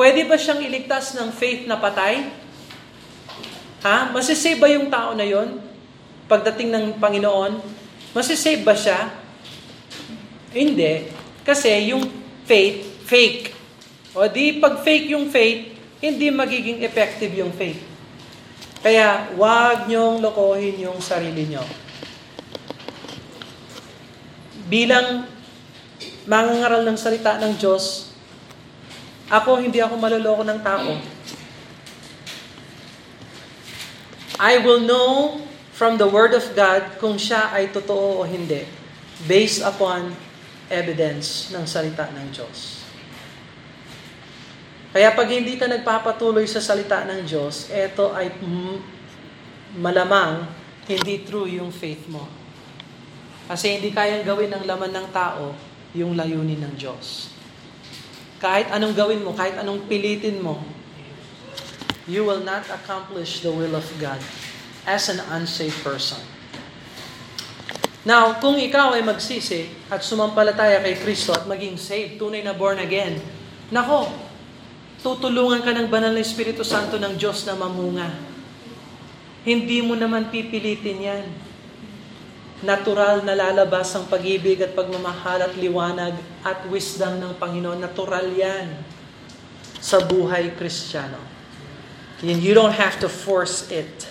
Pwede 0.00 0.24
ba 0.24 0.40
siyang 0.40 0.64
iligtas 0.64 1.12
ng 1.12 1.28
faith 1.28 1.68
na 1.68 1.76
patay? 1.76 2.24
Ha? 3.84 4.08
Masisave 4.08 4.56
ba 4.56 4.64
yung 4.72 4.88
tao 4.88 5.12
na 5.12 5.28
yon? 5.28 5.60
Pagdating 6.30 6.70
ng 6.70 6.86
Panginoon? 7.02 7.58
Masisave 8.14 8.62
ba 8.62 8.70
siya? 8.78 9.10
Hindi. 10.54 11.10
Kasi 11.42 11.90
yung 11.90 12.06
faith, 12.46 12.86
fake. 13.02 13.50
O 14.14 14.30
di 14.30 14.62
pag 14.62 14.78
fake 14.86 15.10
yung 15.10 15.26
faith, 15.26 15.74
hindi 15.98 16.30
magiging 16.30 16.86
effective 16.86 17.34
yung 17.34 17.50
faith. 17.50 17.82
Kaya 18.78 19.34
wag 19.34 19.90
niyong 19.90 20.22
lokohin 20.22 20.78
yung 20.78 21.02
sarili 21.02 21.50
niyo. 21.50 21.66
Bilang 24.70 25.26
mangangaral 26.30 26.86
ng 26.86 26.94
salita 26.94 27.42
ng 27.42 27.58
Diyos, 27.58 28.14
ako, 29.26 29.58
hindi 29.58 29.82
ako 29.82 29.98
maloloko 29.98 30.46
ng 30.46 30.60
tao. 30.62 30.94
I 34.40 34.62
will 34.62 34.82
know 34.86 35.49
from 35.80 35.96
the 35.96 36.04
Word 36.04 36.36
of 36.36 36.44
God 36.52 37.00
kung 37.00 37.16
siya 37.16 37.56
ay 37.56 37.72
totoo 37.72 38.20
o 38.20 38.28
hindi 38.28 38.68
based 39.24 39.64
upon 39.64 40.12
evidence 40.68 41.48
ng 41.56 41.64
salita 41.64 42.04
ng 42.12 42.28
Diyos. 42.28 42.84
Kaya 44.92 45.16
pag 45.16 45.24
hindi 45.32 45.56
ka 45.56 45.64
nagpapatuloy 45.64 46.44
sa 46.44 46.60
salita 46.60 47.08
ng 47.08 47.24
Diyos, 47.24 47.72
ito 47.72 48.12
ay 48.12 48.28
malamang 49.80 50.44
hindi 50.84 51.24
true 51.24 51.48
yung 51.48 51.72
faith 51.72 52.04
mo. 52.12 52.28
Kasi 53.48 53.80
hindi 53.80 53.88
kayang 53.88 54.28
gawin 54.28 54.52
ng 54.52 54.68
laman 54.68 54.92
ng 54.92 55.06
tao 55.16 55.56
yung 55.96 56.12
layunin 56.12 56.60
ng 56.60 56.76
Diyos. 56.76 57.32
Kahit 58.36 58.68
anong 58.68 58.92
gawin 58.92 59.24
mo, 59.24 59.32
kahit 59.32 59.56
anong 59.56 59.88
pilitin 59.88 60.44
mo, 60.44 60.60
you 62.04 62.20
will 62.20 62.44
not 62.44 62.68
accomplish 62.68 63.40
the 63.40 63.48
will 63.48 63.72
of 63.72 63.88
God 63.96 64.20
as 64.84 65.12
an 65.12 65.20
unsafe 65.32 65.76
person. 65.84 66.20
Now, 68.00 68.40
kung 68.40 68.56
ikaw 68.56 68.96
ay 68.96 69.04
magsisi 69.04 69.68
at 69.92 70.00
sumampalataya 70.00 70.80
kay 70.80 70.96
Kristo 70.96 71.36
at 71.36 71.44
maging 71.44 71.76
saved, 71.76 72.16
tunay 72.16 72.40
na 72.40 72.56
born 72.56 72.80
again, 72.80 73.20
nako, 73.68 74.08
tutulungan 75.04 75.60
ka 75.60 75.76
ng 75.76 75.88
banal 75.88 76.12
na 76.12 76.24
Espiritu 76.24 76.64
Santo 76.64 76.96
ng 76.96 77.16
Diyos 77.16 77.44
na 77.44 77.56
mamunga. 77.56 78.08
Hindi 79.44 79.80
mo 79.84 79.96
naman 79.96 80.28
pipilitin 80.28 81.00
yan. 81.00 81.26
Natural 82.60 83.24
na 83.24 83.32
lalabas 83.32 83.88
ang 83.96 84.04
pag-ibig 84.04 84.60
at 84.60 84.76
pagmamahal 84.76 85.48
at 85.48 85.56
liwanag 85.56 86.12
at 86.44 86.60
wisdom 86.68 87.16
ng 87.16 87.32
Panginoon. 87.40 87.80
Natural 87.80 88.28
yan 88.28 88.68
sa 89.80 89.96
buhay 90.04 90.52
kristyano. 90.60 91.16
You 92.20 92.52
don't 92.52 92.76
have 92.76 93.00
to 93.00 93.08
force 93.08 93.72
it. 93.72 94.09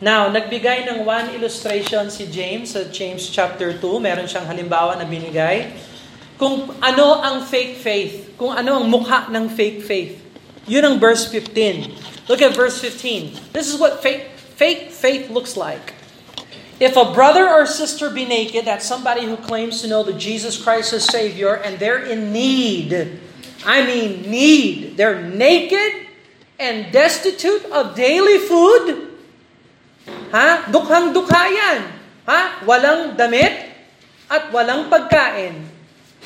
Now, 0.00 0.32
nagbigay 0.32 0.88
ng 0.88 1.04
one 1.04 1.28
illustration 1.36 2.08
si 2.08 2.24
James 2.32 2.72
sa 2.72 2.88
James 2.88 3.20
chapter 3.28 3.76
2. 3.76 4.00
Meron 4.00 4.24
siyang 4.24 4.48
halimbawa 4.48 4.96
na 4.96 5.04
binigay. 5.04 5.76
Kung 6.40 6.72
ano 6.80 7.20
ang 7.20 7.44
fake 7.44 7.76
faith. 7.76 8.32
Kung 8.40 8.56
ano 8.56 8.80
ang 8.80 8.88
mukha 8.88 9.28
ng 9.28 9.52
fake 9.52 9.84
faith. 9.84 10.16
Yun 10.64 10.88
ang 10.88 10.96
verse 10.96 11.28
15. 11.28 12.32
Look 12.32 12.40
at 12.40 12.56
verse 12.56 12.80
15. 12.80 13.52
This 13.52 13.68
is 13.68 13.76
what 13.76 14.00
fake, 14.00 14.32
fake 14.56 14.88
faith 14.88 15.28
looks 15.28 15.52
like. 15.52 15.92
If 16.80 16.96
a 16.96 17.12
brother 17.12 17.44
or 17.44 17.68
sister 17.68 18.08
be 18.08 18.24
naked, 18.24 18.64
that's 18.64 18.88
somebody 18.88 19.28
who 19.28 19.36
claims 19.36 19.84
to 19.84 19.86
know 19.86 20.00
that 20.08 20.16
Jesus 20.16 20.56
Christ 20.56 20.96
is 20.96 21.04
Savior, 21.04 21.60
and 21.60 21.76
they're 21.76 22.00
in 22.00 22.32
need. 22.32 23.20
I 23.68 23.84
mean 23.84 24.24
need. 24.24 24.96
They're 24.96 25.20
naked 25.20 26.08
and 26.56 26.88
destitute 26.88 27.68
of 27.68 27.92
daily 27.92 28.40
food 28.48 29.09
Ha? 30.30 30.70
Dukhang-dukha 30.70 31.42
yan. 31.50 31.78
Ha? 32.26 32.62
Walang 32.62 33.18
damit 33.18 33.70
at 34.30 34.50
walang 34.54 34.86
pagkain. 34.86 35.66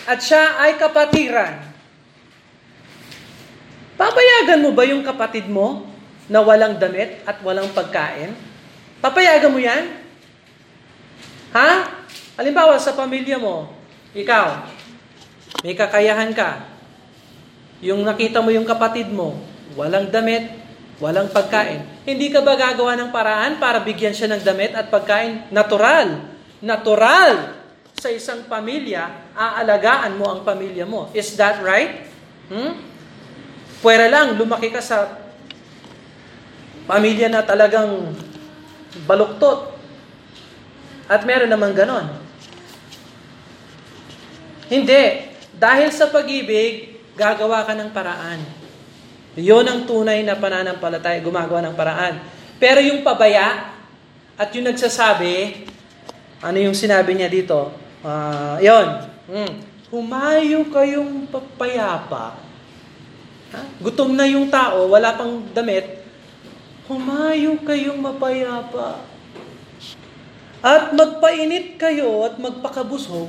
At 0.05 0.21
siya 0.21 0.61
ay 0.61 0.77
kapatiran. 0.77 1.73
Papayagan 3.95 4.61
mo 4.61 4.75
ba 4.75 4.85
yung 4.85 5.07
kapatid 5.07 5.49
mo 5.49 5.88
na 6.29 6.43
walang 6.43 6.77
damit 6.77 7.23
at 7.25 7.40
walang 7.40 7.71
pagkain? 7.73 8.37
Papayagan 9.01 9.53
mo 9.53 9.61
yan? 9.61 10.01
Ha? 11.55 11.71
Halimbawa, 12.35 12.75
sa 12.83 12.97
pamilya 12.99 13.38
mo, 13.38 13.71
ikaw, 14.11 14.67
may 15.62 15.79
kakayahan 15.79 16.35
ka. 16.35 16.67
Yung 17.79 18.03
nakita 18.03 18.43
mo 18.43 18.51
yung 18.51 18.67
kapatid 18.67 19.07
mo, 19.14 19.38
walang 19.79 20.11
damit, 20.11 20.63
Walang 21.02 21.35
pagkain. 21.35 21.83
Hindi 22.07 22.30
ka 22.30 22.44
ba 22.44 22.54
gagawa 22.54 22.94
ng 22.94 23.11
paraan 23.11 23.59
para 23.59 23.83
bigyan 23.83 24.14
siya 24.14 24.30
ng 24.30 24.42
damit 24.46 24.78
at 24.78 24.92
pagkain? 24.92 25.50
Natural. 25.50 26.22
Natural. 26.62 27.59
Sa 27.98 28.09
isang 28.12 28.46
pamilya, 28.46 29.35
aalagaan 29.35 30.14
mo 30.14 30.30
ang 30.30 30.40
pamilya 30.46 30.87
mo. 30.87 31.11
Is 31.11 31.35
that 31.35 31.59
right? 31.66 32.07
Hmm? 32.46 32.78
Pwera 33.83 34.07
lang, 34.07 34.38
lumaki 34.38 34.70
ka 34.70 34.78
sa 34.78 35.18
pamilya 36.87 37.26
na 37.26 37.42
talagang 37.42 38.14
baluktot. 39.09 39.74
At 41.11 41.26
meron 41.26 41.50
naman 41.50 41.74
ganon. 41.74 42.07
Hindi. 44.70 45.33
Dahil 45.54 45.90
sa 45.90 46.09
pag-ibig, 46.09 46.98
gagawa 47.18 47.66
ka 47.66 47.74
ng 47.76 47.90
paraan. 47.90 48.63
Yun 49.35 49.66
ang 49.66 49.83
tunay 49.83 50.23
na 50.23 50.38
pananampalataya, 50.38 51.18
gumagawa 51.18 51.61
ng 51.66 51.75
paraan. 51.75 52.14
Pero 52.62 52.79
yung 52.79 53.03
pabaya 53.03 53.75
at 54.38 54.49
yung 54.55 54.70
nagsasabi, 54.70 55.66
ano 56.38 56.59
yung 56.59 56.77
sinabi 56.77 57.18
niya 57.18 57.27
dito? 57.27 57.75
Uh, 58.05 58.57
yun. 58.62 58.87
Mm. 59.27 59.53
Humayo 59.90 60.66
kayong 60.70 61.27
papayapa. 61.31 62.38
Ha? 63.55 63.61
Gutom 63.83 64.14
na 64.14 64.27
yung 64.27 64.51
tao, 64.51 64.90
wala 64.90 65.14
pang 65.18 65.42
damit. 65.55 66.03
Humayo 66.87 67.59
kayong 67.62 67.99
mapayapa. 67.99 69.03
At 70.64 70.94
magpainit 70.94 71.77
kayo 71.77 72.25
at 72.25 72.38
magpakabusog. 72.40 73.29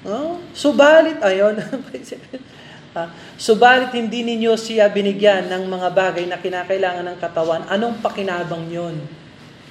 Oh, 0.00 0.40
subalit, 0.56 1.20
ayon. 1.20 1.60
Ha? 2.90 3.04
Subalit 3.38 3.94
hindi 3.94 4.26
ninyo 4.26 4.58
siya 4.58 4.90
binigyan 4.90 5.46
ng 5.46 5.70
mga 5.70 5.88
bagay 5.94 6.24
na 6.26 6.42
kinakailangan 6.42 7.06
ng 7.06 7.18
katawan. 7.22 7.62
Anong 7.70 8.02
pakinabang 8.02 8.66
yon? 8.66 8.98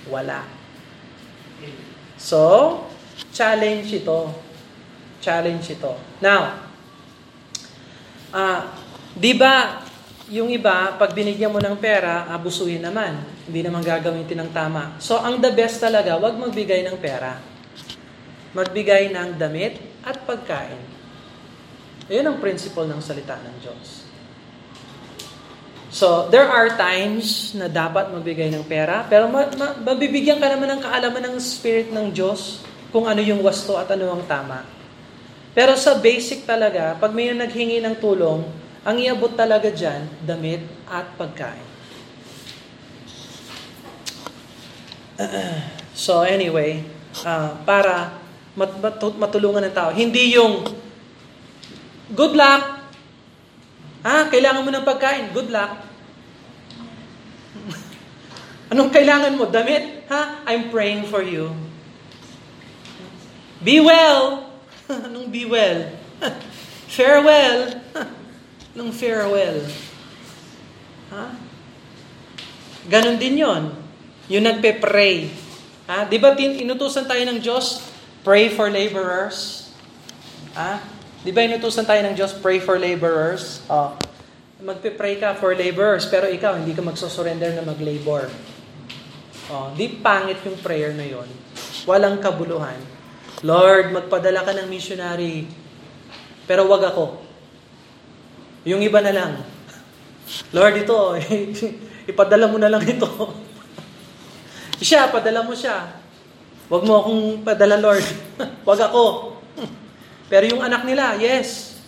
Wala. 0.07 0.47
So, 2.15 2.39
challenge 3.35 3.91
ito. 3.91 4.31
Challenge 5.19 5.65
ito. 5.67 5.93
Now, 6.23 6.63
uh, 8.31 8.61
di 9.15 9.35
ba 9.35 9.83
yung 10.29 10.53
iba, 10.53 10.93
pag 10.95 11.11
binigyan 11.11 11.49
mo 11.49 11.57
ng 11.57 11.75
pera, 11.81 12.29
abusuhin 12.29 12.85
naman. 12.85 13.17
Hindi 13.49 13.65
naman 13.65 13.81
gagawin 13.81 14.29
ng 14.29 14.51
tama. 14.53 14.95
So, 15.01 15.17
ang 15.17 15.41
the 15.41 15.49
best 15.49 15.81
talaga, 15.81 16.15
wag 16.21 16.37
magbigay 16.37 16.85
ng 16.85 16.97
pera. 17.01 17.41
Magbigay 18.53 19.09
ng 19.09 19.41
damit 19.41 19.81
at 20.05 20.21
pagkain. 20.23 20.88
Ayan 22.09 22.25
ang 22.25 22.41
principle 22.41 22.89
ng 22.89 22.97
salita 23.05 23.37
ng 23.37 23.55
Diyos. 23.61 24.09
So, 25.93 26.29
there 26.29 26.49
are 26.49 26.73
times 26.73 27.53
na 27.53 27.69
dapat 27.69 28.09
magbigay 28.09 28.49
ng 28.53 28.65
pera, 28.65 29.05
pero 29.05 29.29
ma- 29.29 29.49
ma- 29.53 29.77
mabibigyan 29.93 30.41
ka 30.41 30.49
naman 30.49 30.73
ng 30.73 30.81
kaalaman 30.81 31.21
ng 31.29 31.35
Spirit 31.37 31.93
ng 31.93 32.09
Diyos 32.09 32.65
kung 32.89 33.05
ano 33.05 33.21
yung 33.21 33.41
wasto 33.45 33.77
at 33.77 33.89
ano 33.93 34.09
ang 34.09 34.25
tama. 34.25 34.65
Pero 35.53 35.77
sa 35.77 35.97
basic 35.97 36.45
talaga, 36.45 36.97
pag 36.97 37.13
may 37.13 37.29
naghingi 37.33 37.81
ng 37.81 37.97
tulong, 38.01 38.41
ang 38.85 38.97
iabot 38.97 39.33
talaga 39.33 39.69
dyan, 39.69 40.05
damit 40.25 40.65
at 40.89 41.09
pagkain. 41.13 41.67
so 46.05 46.25
anyway, 46.25 46.81
uh, 47.21 47.53
para 47.65 48.17
mat- 48.57 48.77
matulungan 49.17 49.61
ng 49.65 49.75
tao, 49.75 49.89
hindi 49.93 50.37
yung 50.37 50.65
Good 52.09 52.33
luck. 52.33 52.81
Ha? 54.01 54.31
Kailangan 54.33 54.65
mo 54.65 54.69
ng 54.73 54.85
pagkain. 54.85 55.29
Good 55.29 55.53
luck. 55.53 55.85
Anong 58.73 58.89
kailangan 58.89 59.37
mo? 59.37 59.45
Damit? 59.45 60.09
Ha? 60.09 60.41
I'm 60.49 60.73
praying 60.73 61.05
for 61.05 61.21
you. 61.21 61.53
Be 63.61 63.77
well. 63.77 64.49
Anong 65.07 65.29
be 65.29 65.45
well? 65.45 65.93
farewell. 66.95 67.77
Anong 68.73 68.91
farewell? 68.95 69.61
Ha? 71.13 71.25
Ganon 72.89 73.21
din 73.21 73.37
yon. 73.37 73.69
Yung 74.33 74.45
nagpe-pray. 74.49 75.29
Ha? 75.85 76.09
Di 76.09 76.17
ba 76.17 76.33
inutusan 76.33 77.05
tayo 77.05 77.21
ng 77.29 77.37
Diyos? 77.37 77.85
Pray 78.25 78.49
for 78.49 78.73
laborers. 78.73 79.69
Ha? 80.57 80.98
Di 81.19 81.35
ba 81.35 81.43
inutusan 81.43 81.83
tayo 81.83 81.99
ng 82.07 82.15
Diyos, 82.15 82.31
pray 82.39 82.63
for 82.63 82.79
laborers? 82.79 83.59
Oh. 83.67 83.91
Magpe-pray 84.63 85.19
ka 85.19 85.35
for 85.35 85.51
laborers, 85.51 86.07
pero 86.07 86.31
ikaw 86.31 86.55
hindi 86.55 86.71
ka 86.71 86.79
magsusurrender 86.79 87.59
na 87.59 87.63
mag-labor. 87.67 88.31
Oh, 89.49 89.73
di 89.75 89.99
pangit 89.99 90.39
yung 90.47 90.55
prayer 90.63 90.95
na 90.95 91.03
yon. 91.03 91.27
Walang 91.83 92.23
kabuluhan. 92.23 92.77
Lord, 93.43 93.91
magpadala 93.91 94.43
ka 94.47 94.51
ng 94.55 94.67
missionary, 94.67 95.47
pero 96.47 96.67
wag 96.67 96.87
ako. 96.87 97.23
Yung 98.67 98.83
iba 98.83 98.99
na 98.99 99.15
lang. 99.15 99.31
Lord, 100.51 100.75
ito, 100.83 101.15
ipadala 102.11 102.45
mo 102.47 102.59
na 102.59 102.71
lang 102.71 102.83
ito. 102.83 103.07
siya, 104.87 105.11
padala 105.11 105.43
mo 105.43 105.55
siya. 105.55 105.87
Wag 106.69 106.83
mo 106.85 106.93
akong 107.01 107.23
padala, 107.41 107.75
Lord. 107.79 108.05
wag 108.67 108.79
ako. 108.79 109.38
Pero 110.29 110.45
yung 110.45 110.61
anak 110.61 110.85
nila, 110.85 111.17
yes. 111.17 111.81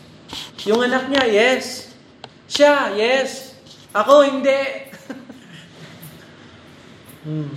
Yung 0.65 0.81
anak 0.81 1.07
niya, 1.07 1.23
yes. 1.29 1.93
Siya, 2.49 2.91
yes. 2.97 3.53
Ako, 3.93 4.25
hindi. 4.25 4.61
hmm. 7.29 7.53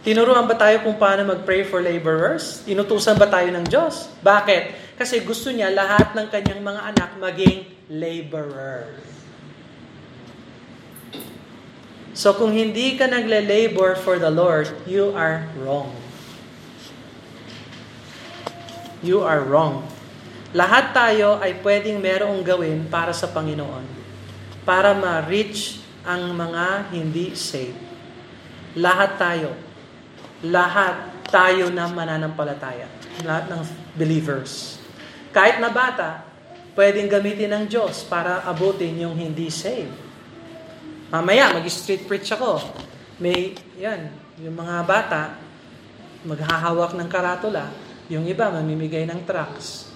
Tinuruan 0.00 0.46
ba 0.48 0.56
tayo 0.56 0.80
kung 0.86 0.96
paano 0.96 1.28
mag-pray 1.28 1.66
for 1.66 1.84
laborers? 1.84 2.64
Inutusan 2.64 3.20
ba 3.20 3.28
tayo 3.28 3.52
ng 3.52 3.66
Diyos? 3.68 4.08
Bakit? 4.24 4.96
Kasi 4.96 5.20
gusto 5.26 5.52
niya 5.52 5.68
lahat 5.68 6.16
ng 6.16 6.30
kanyang 6.32 6.62
mga 6.62 6.80
anak 6.94 7.10
maging 7.20 7.68
laborer. 7.92 8.96
So 12.16 12.32
kung 12.32 12.54
hindi 12.54 12.96
ka 12.96 13.10
nagle-labor 13.10 13.98
for 14.00 14.16
the 14.16 14.32
Lord, 14.32 14.72
you 14.88 15.12
are 15.12 15.44
wrong. 15.60 16.05
You 19.06 19.22
are 19.22 19.46
wrong. 19.46 19.86
Lahat 20.50 20.90
tayo 20.90 21.38
ay 21.38 21.62
pwedeng 21.62 22.02
merong 22.02 22.42
gawin 22.42 22.90
para 22.90 23.14
sa 23.14 23.30
Panginoon. 23.30 23.86
Para 24.66 24.92
ma-reach 24.98 25.78
ang 26.02 26.34
mga 26.34 26.90
hindi 26.90 27.38
saved. 27.38 27.78
Lahat 28.74 29.14
tayo. 29.14 29.54
Lahat 30.42 31.14
tayo 31.30 31.70
na 31.70 31.86
mananampalataya. 31.86 32.90
Lahat 33.22 33.46
ng 33.46 33.62
believers. 33.94 34.82
Kahit 35.30 35.62
na 35.62 35.70
bata, 35.70 36.26
pwedeng 36.76 37.08
gamitin 37.08 37.52
ng 37.52 37.64
Diyos 37.70 38.04
para 38.06 38.44
abutin 38.44 38.96
yung 38.96 39.16
hindi 39.16 39.48
saved. 39.48 39.92
Mamaya, 41.12 41.54
mag-street 41.54 42.04
preach 42.10 42.34
ako. 42.34 42.60
May, 43.22 43.54
yan, 43.78 44.10
yung 44.42 44.58
mga 44.58 44.76
bata, 44.84 45.38
maghahawak 46.26 46.98
ng 46.98 47.08
karatula. 47.08 47.85
Yung 48.06 48.26
iba, 48.26 48.50
mamimigay 48.50 49.02
ng 49.10 49.26
tracts. 49.26 49.90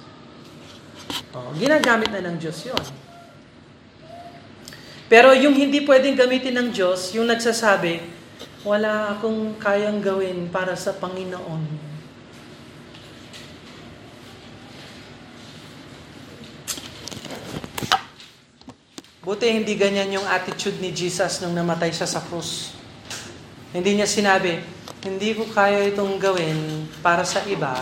Oh, 1.31 1.55
ginagamit 1.55 2.11
na 2.11 2.27
ng 2.27 2.37
Diyos 2.43 2.59
yon. 2.67 2.87
Pero 5.11 5.35
yung 5.35 5.55
hindi 5.55 5.83
pwedeng 5.87 6.19
gamitin 6.19 6.55
ng 6.59 6.69
Diyos, 6.71 7.15
yung 7.15 7.27
nagsasabi, 7.27 8.03
wala 8.63 9.15
akong 9.15 9.59
kayang 9.59 10.03
gawin 10.03 10.51
para 10.51 10.75
sa 10.79 10.95
Panginoon. 10.95 11.91
Buti 19.21 19.47
hindi 19.47 19.79
ganyan 19.79 20.19
yung 20.19 20.27
attitude 20.27 20.83
ni 20.83 20.91
Jesus 20.91 21.39
nung 21.39 21.55
namatay 21.55 21.95
siya 21.95 22.11
sa 22.11 22.25
krus. 22.25 22.75
Hindi 23.71 23.99
niya 23.99 24.09
sinabi, 24.11 24.59
hindi 25.01 25.33
ko 25.33 25.49
kaya 25.49 25.89
itong 25.89 26.21
gawin 26.21 26.89
para 27.01 27.25
sa 27.25 27.41
iba, 27.49 27.77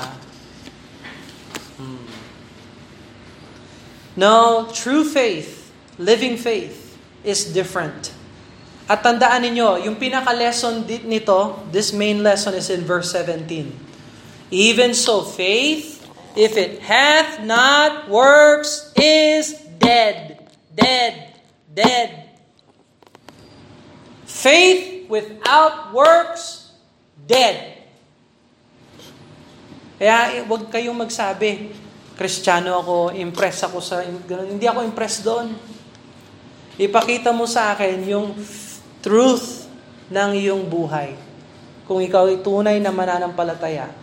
No, 4.18 4.66
true 4.74 5.06
faith, 5.06 5.70
living 5.94 6.34
faith, 6.34 6.98
is 7.22 7.54
different. 7.54 8.10
At 8.90 9.06
tandaan 9.06 9.46
ninyo, 9.46 9.86
yung 9.86 9.94
pinaka-lesson 9.94 10.82
nito, 11.06 11.62
this 11.70 11.94
main 11.94 12.26
lesson 12.26 12.58
is 12.58 12.66
in 12.66 12.82
verse 12.82 13.14
17. 13.14 13.70
Even 14.50 14.90
so, 14.90 15.22
faith, 15.22 16.02
if 16.34 16.58
it 16.58 16.82
hath 16.82 17.46
not 17.46 18.10
works, 18.10 18.90
is 18.98 19.54
dead. 19.78 20.42
Dead. 20.74 21.38
Dead. 21.70 22.34
Faith 24.26 25.06
without 25.06 25.94
works, 25.94 26.57
dead. 27.28 27.76
Kaya 30.00 30.40
huwag 30.48 30.72
kayong 30.72 30.96
magsabi, 30.96 31.76
Kristiyano 32.18 32.82
ako, 32.82 33.14
impress 33.14 33.62
ako 33.62 33.78
sa, 33.78 34.02
ganun. 34.02 34.58
hindi 34.58 34.66
ako 34.66 34.82
impressed 34.82 35.22
doon. 35.22 35.54
Ipakita 36.74 37.30
mo 37.30 37.46
sa 37.46 37.76
akin 37.76 38.02
yung 38.10 38.34
truth 38.98 39.70
ng 40.10 40.30
iyong 40.34 40.66
buhay. 40.66 41.14
Kung 41.86 42.02
ikaw 42.02 42.26
ay 42.26 42.42
tunay 42.42 42.82
na 42.82 42.90
mananampalataya. 42.90 43.94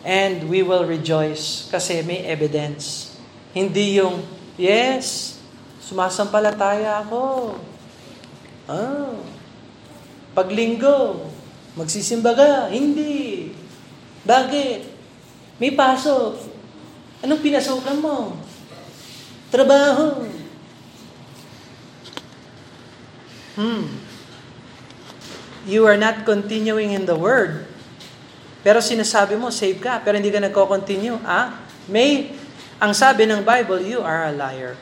And 0.00 0.48
we 0.48 0.64
will 0.64 0.88
rejoice 0.88 1.68
kasi 1.68 2.00
may 2.06 2.24
evidence. 2.24 3.12
Hindi 3.52 4.00
yung, 4.00 4.24
yes, 4.56 5.36
sumasampalataya 5.84 7.04
ako. 7.04 7.52
Ah, 8.64 9.12
paglinggo, 10.32 11.20
magsisimbaga. 11.76 12.72
Hindi. 12.72 13.52
Bakit? 14.24 14.80
May 15.60 15.72
pasok. 15.76 16.40
Anong 17.22 17.44
pinasukan 17.44 17.96
mo? 18.00 18.34
Trabaho. 19.52 20.26
Hmm. 23.56 23.88
You 25.64 25.88
are 25.88 25.96
not 25.96 26.28
continuing 26.28 26.92
in 26.92 27.08
the 27.08 27.16
Word. 27.16 27.64
Pero 28.66 28.82
sinasabi 28.82 29.38
mo, 29.38 29.54
save 29.54 29.78
ka, 29.78 30.02
pero 30.02 30.18
hindi 30.18 30.28
ka 30.28 30.42
nagko-continue. 30.42 31.22
Ah? 31.22 31.62
May, 31.86 32.34
ang 32.82 32.92
sabi 32.92 33.24
ng 33.24 33.46
Bible, 33.46 33.80
you 33.86 34.02
are 34.02 34.26
a 34.26 34.34
liar. 34.34 34.74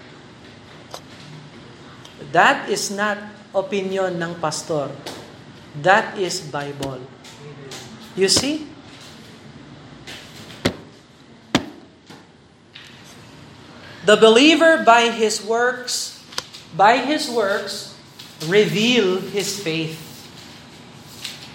That 2.33 2.67
is 2.73 2.91
not 2.91 3.21
opinion 3.55 4.19
ng 4.19 4.41
pastor. 4.43 4.91
That 5.83 6.14
is 6.18 6.39
Bible. 6.39 7.03
You 8.14 8.31
see? 8.31 8.70
The 14.05 14.20
believer 14.20 14.85
by 14.85 15.11
his 15.11 15.41
works, 15.43 16.22
by 16.77 17.01
his 17.03 17.27
works, 17.27 17.97
reveal 18.47 19.18
his 19.33 19.59
faith. 19.59 19.97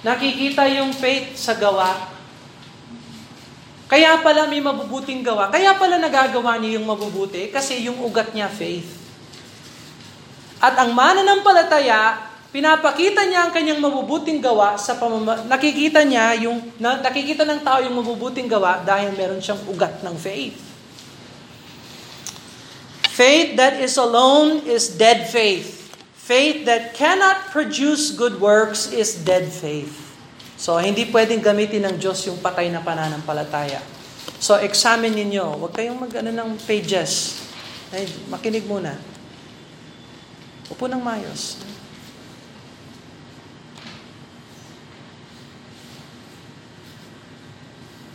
Nakikita 0.01 0.65
yung 0.67 0.91
faith 0.91 1.37
sa 1.37 1.53
gawa. 1.53 2.09
Kaya 3.89 4.21
pala 4.21 4.49
may 4.49 4.61
mabubuting 4.61 5.21
gawa. 5.21 5.49
Kaya 5.53 5.77
pala 5.77 6.01
nagagawa 6.01 6.57
niya 6.57 6.81
yung 6.81 6.89
mabubuti 6.89 7.49
kasi 7.53 7.85
yung 7.85 8.01
ugat 8.01 8.33
niya 8.33 8.49
faith. 8.49 8.97
At 10.61 10.77
ang 10.77 10.91
mananampalataya, 10.93 12.28
pinapakita 12.49 13.25
niya 13.29 13.45
ang 13.45 13.51
kanyang 13.53 13.81
mabubuting 13.81 14.41
gawa 14.41 14.73
sa 14.77 14.97
pamama- 14.97 15.45
nakikita 15.45 16.01
niya 16.01 16.33
yung 16.49 16.57
na, 16.81 16.97
nakikita 16.97 17.45
ng 17.45 17.61
tao 17.61 17.79
yung 17.85 17.93
mabubuting 17.93 18.49
gawa 18.49 18.81
dahil 18.81 19.13
meron 19.13 19.37
siyang 19.37 19.61
ugat 19.69 20.01
ng 20.01 20.15
faith. 20.17 20.57
Faith 23.13 23.59
that 23.59 23.75
is 23.83 23.99
alone 23.99 24.63
is 24.63 24.95
dead 24.95 25.27
faith. 25.27 25.91
Faith 26.15 26.63
that 26.63 26.95
cannot 26.95 27.51
produce 27.51 28.15
good 28.15 28.37
works 28.39 28.93
is 28.95 29.17
dead 29.27 29.49
faith. 29.49 30.09
So, 30.59 30.75
hindi 30.75 31.07
pwedeng 31.07 31.39
gamitin 31.39 31.87
ng 31.87 31.95
Diyos 31.99 32.23
yung 32.27 32.39
patay 32.43 32.67
na 32.67 32.83
pananampalataya. 32.83 33.79
So, 34.39 34.59
examine 34.59 35.15
ninyo. 35.15 35.55
Huwag 35.55 35.71
kayong 35.71 35.99
mag 35.99 36.11
ano, 36.19 36.31
ng 36.35 36.59
pages. 36.63 37.39
Ay, 37.95 38.07
makinig 38.27 38.67
muna. 38.67 38.95
Upo 40.67 40.85
ng 40.87 40.99
mayos. 40.99 41.63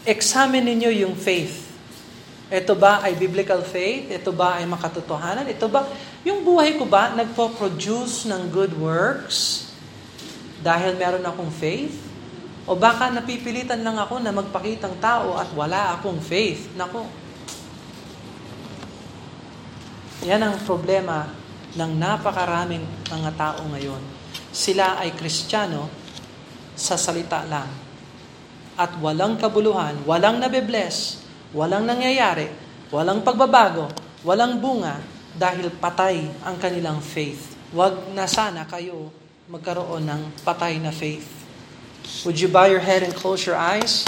Examine 0.05 0.65
ninyo 0.69 0.91
yung 1.05 1.17
faith 1.17 1.65
ito 2.55 2.77
ba 2.79 3.01
ay 3.01 3.17
biblical 3.17 3.65
faith? 3.65 4.13
Ito 4.13 4.31
ba 4.31 4.61
ay 4.61 4.69
makatotohanan? 4.69 5.49
Ito 5.49 5.65
ba, 5.67 5.89
yung 6.23 6.45
buhay 6.45 6.77
ko 6.77 6.85
ba 6.85 7.11
nagpo-produce 7.17 8.29
ng 8.29 8.53
good 8.53 8.77
works 8.77 9.73
dahil 10.61 10.95
meron 10.95 11.25
akong 11.25 11.49
faith? 11.49 11.97
O 12.69 12.77
baka 12.77 13.11
napipilitan 13.11 13.81
lang 13.83 13.97
ako 13.97 14.21
na 14.21 14.33
magpakitang 14.33 14.97
tao 15.01 15.35
at 15.41 15.49
wala 15.57 15.97
akong 15.97 16.21
faith? 16.21 16.71
Nako. 16.77 17.11
Yan 20.25 20.41
ang 20.41 20.57
problema 20.65 21.29
ng 21.75 21.93
napakaraming 21.97 22.85
mga 23.09 23.31
tao 23.35 23.61
ngayon. 23.73 24.01
Sila 24.55 25.01
ay 25.01 25.17
kristyano 25.17 25.91
sa 26.79 26.95
salita 26.95 27.43
lang. 27.51 27.84
At 28.75 28.99
walang 28.99 29.39
kabuluhan, 29.39 30.03
walang 30.03 30.43
nabibless, 30.43 31.25
Walang 31.55 31.87
nangyayari, 31.87 32.51
walang 32.91 33.23
pagbabago, 33.23 33.87
walang 34.27 34.59
bunga 34.59 34.99
dahil 35.39 35.71
patay 35.71 36.27
ang 36.43 36.59
kanilang 36.59 36.99
faith. 36.99 37.55
Huwag 37.71 38.11
na 38.11 38.27
sana 38.27 38.67
kayo 38.67 39.15
magkaroon 39.47 40.03
ng 40.03 40.23
patay 40.43 40.83
na 40.83 40.91
faith. 40.91 41.31
Would 42.27 42.43
you 42.43 42.51
bow 42.51 42.67
your 42.67 42.83
head 42.83 43.07
and 43.07 43.15
close 43.15 43.47
your 43.47 43.55
eyes? 43.55 44.03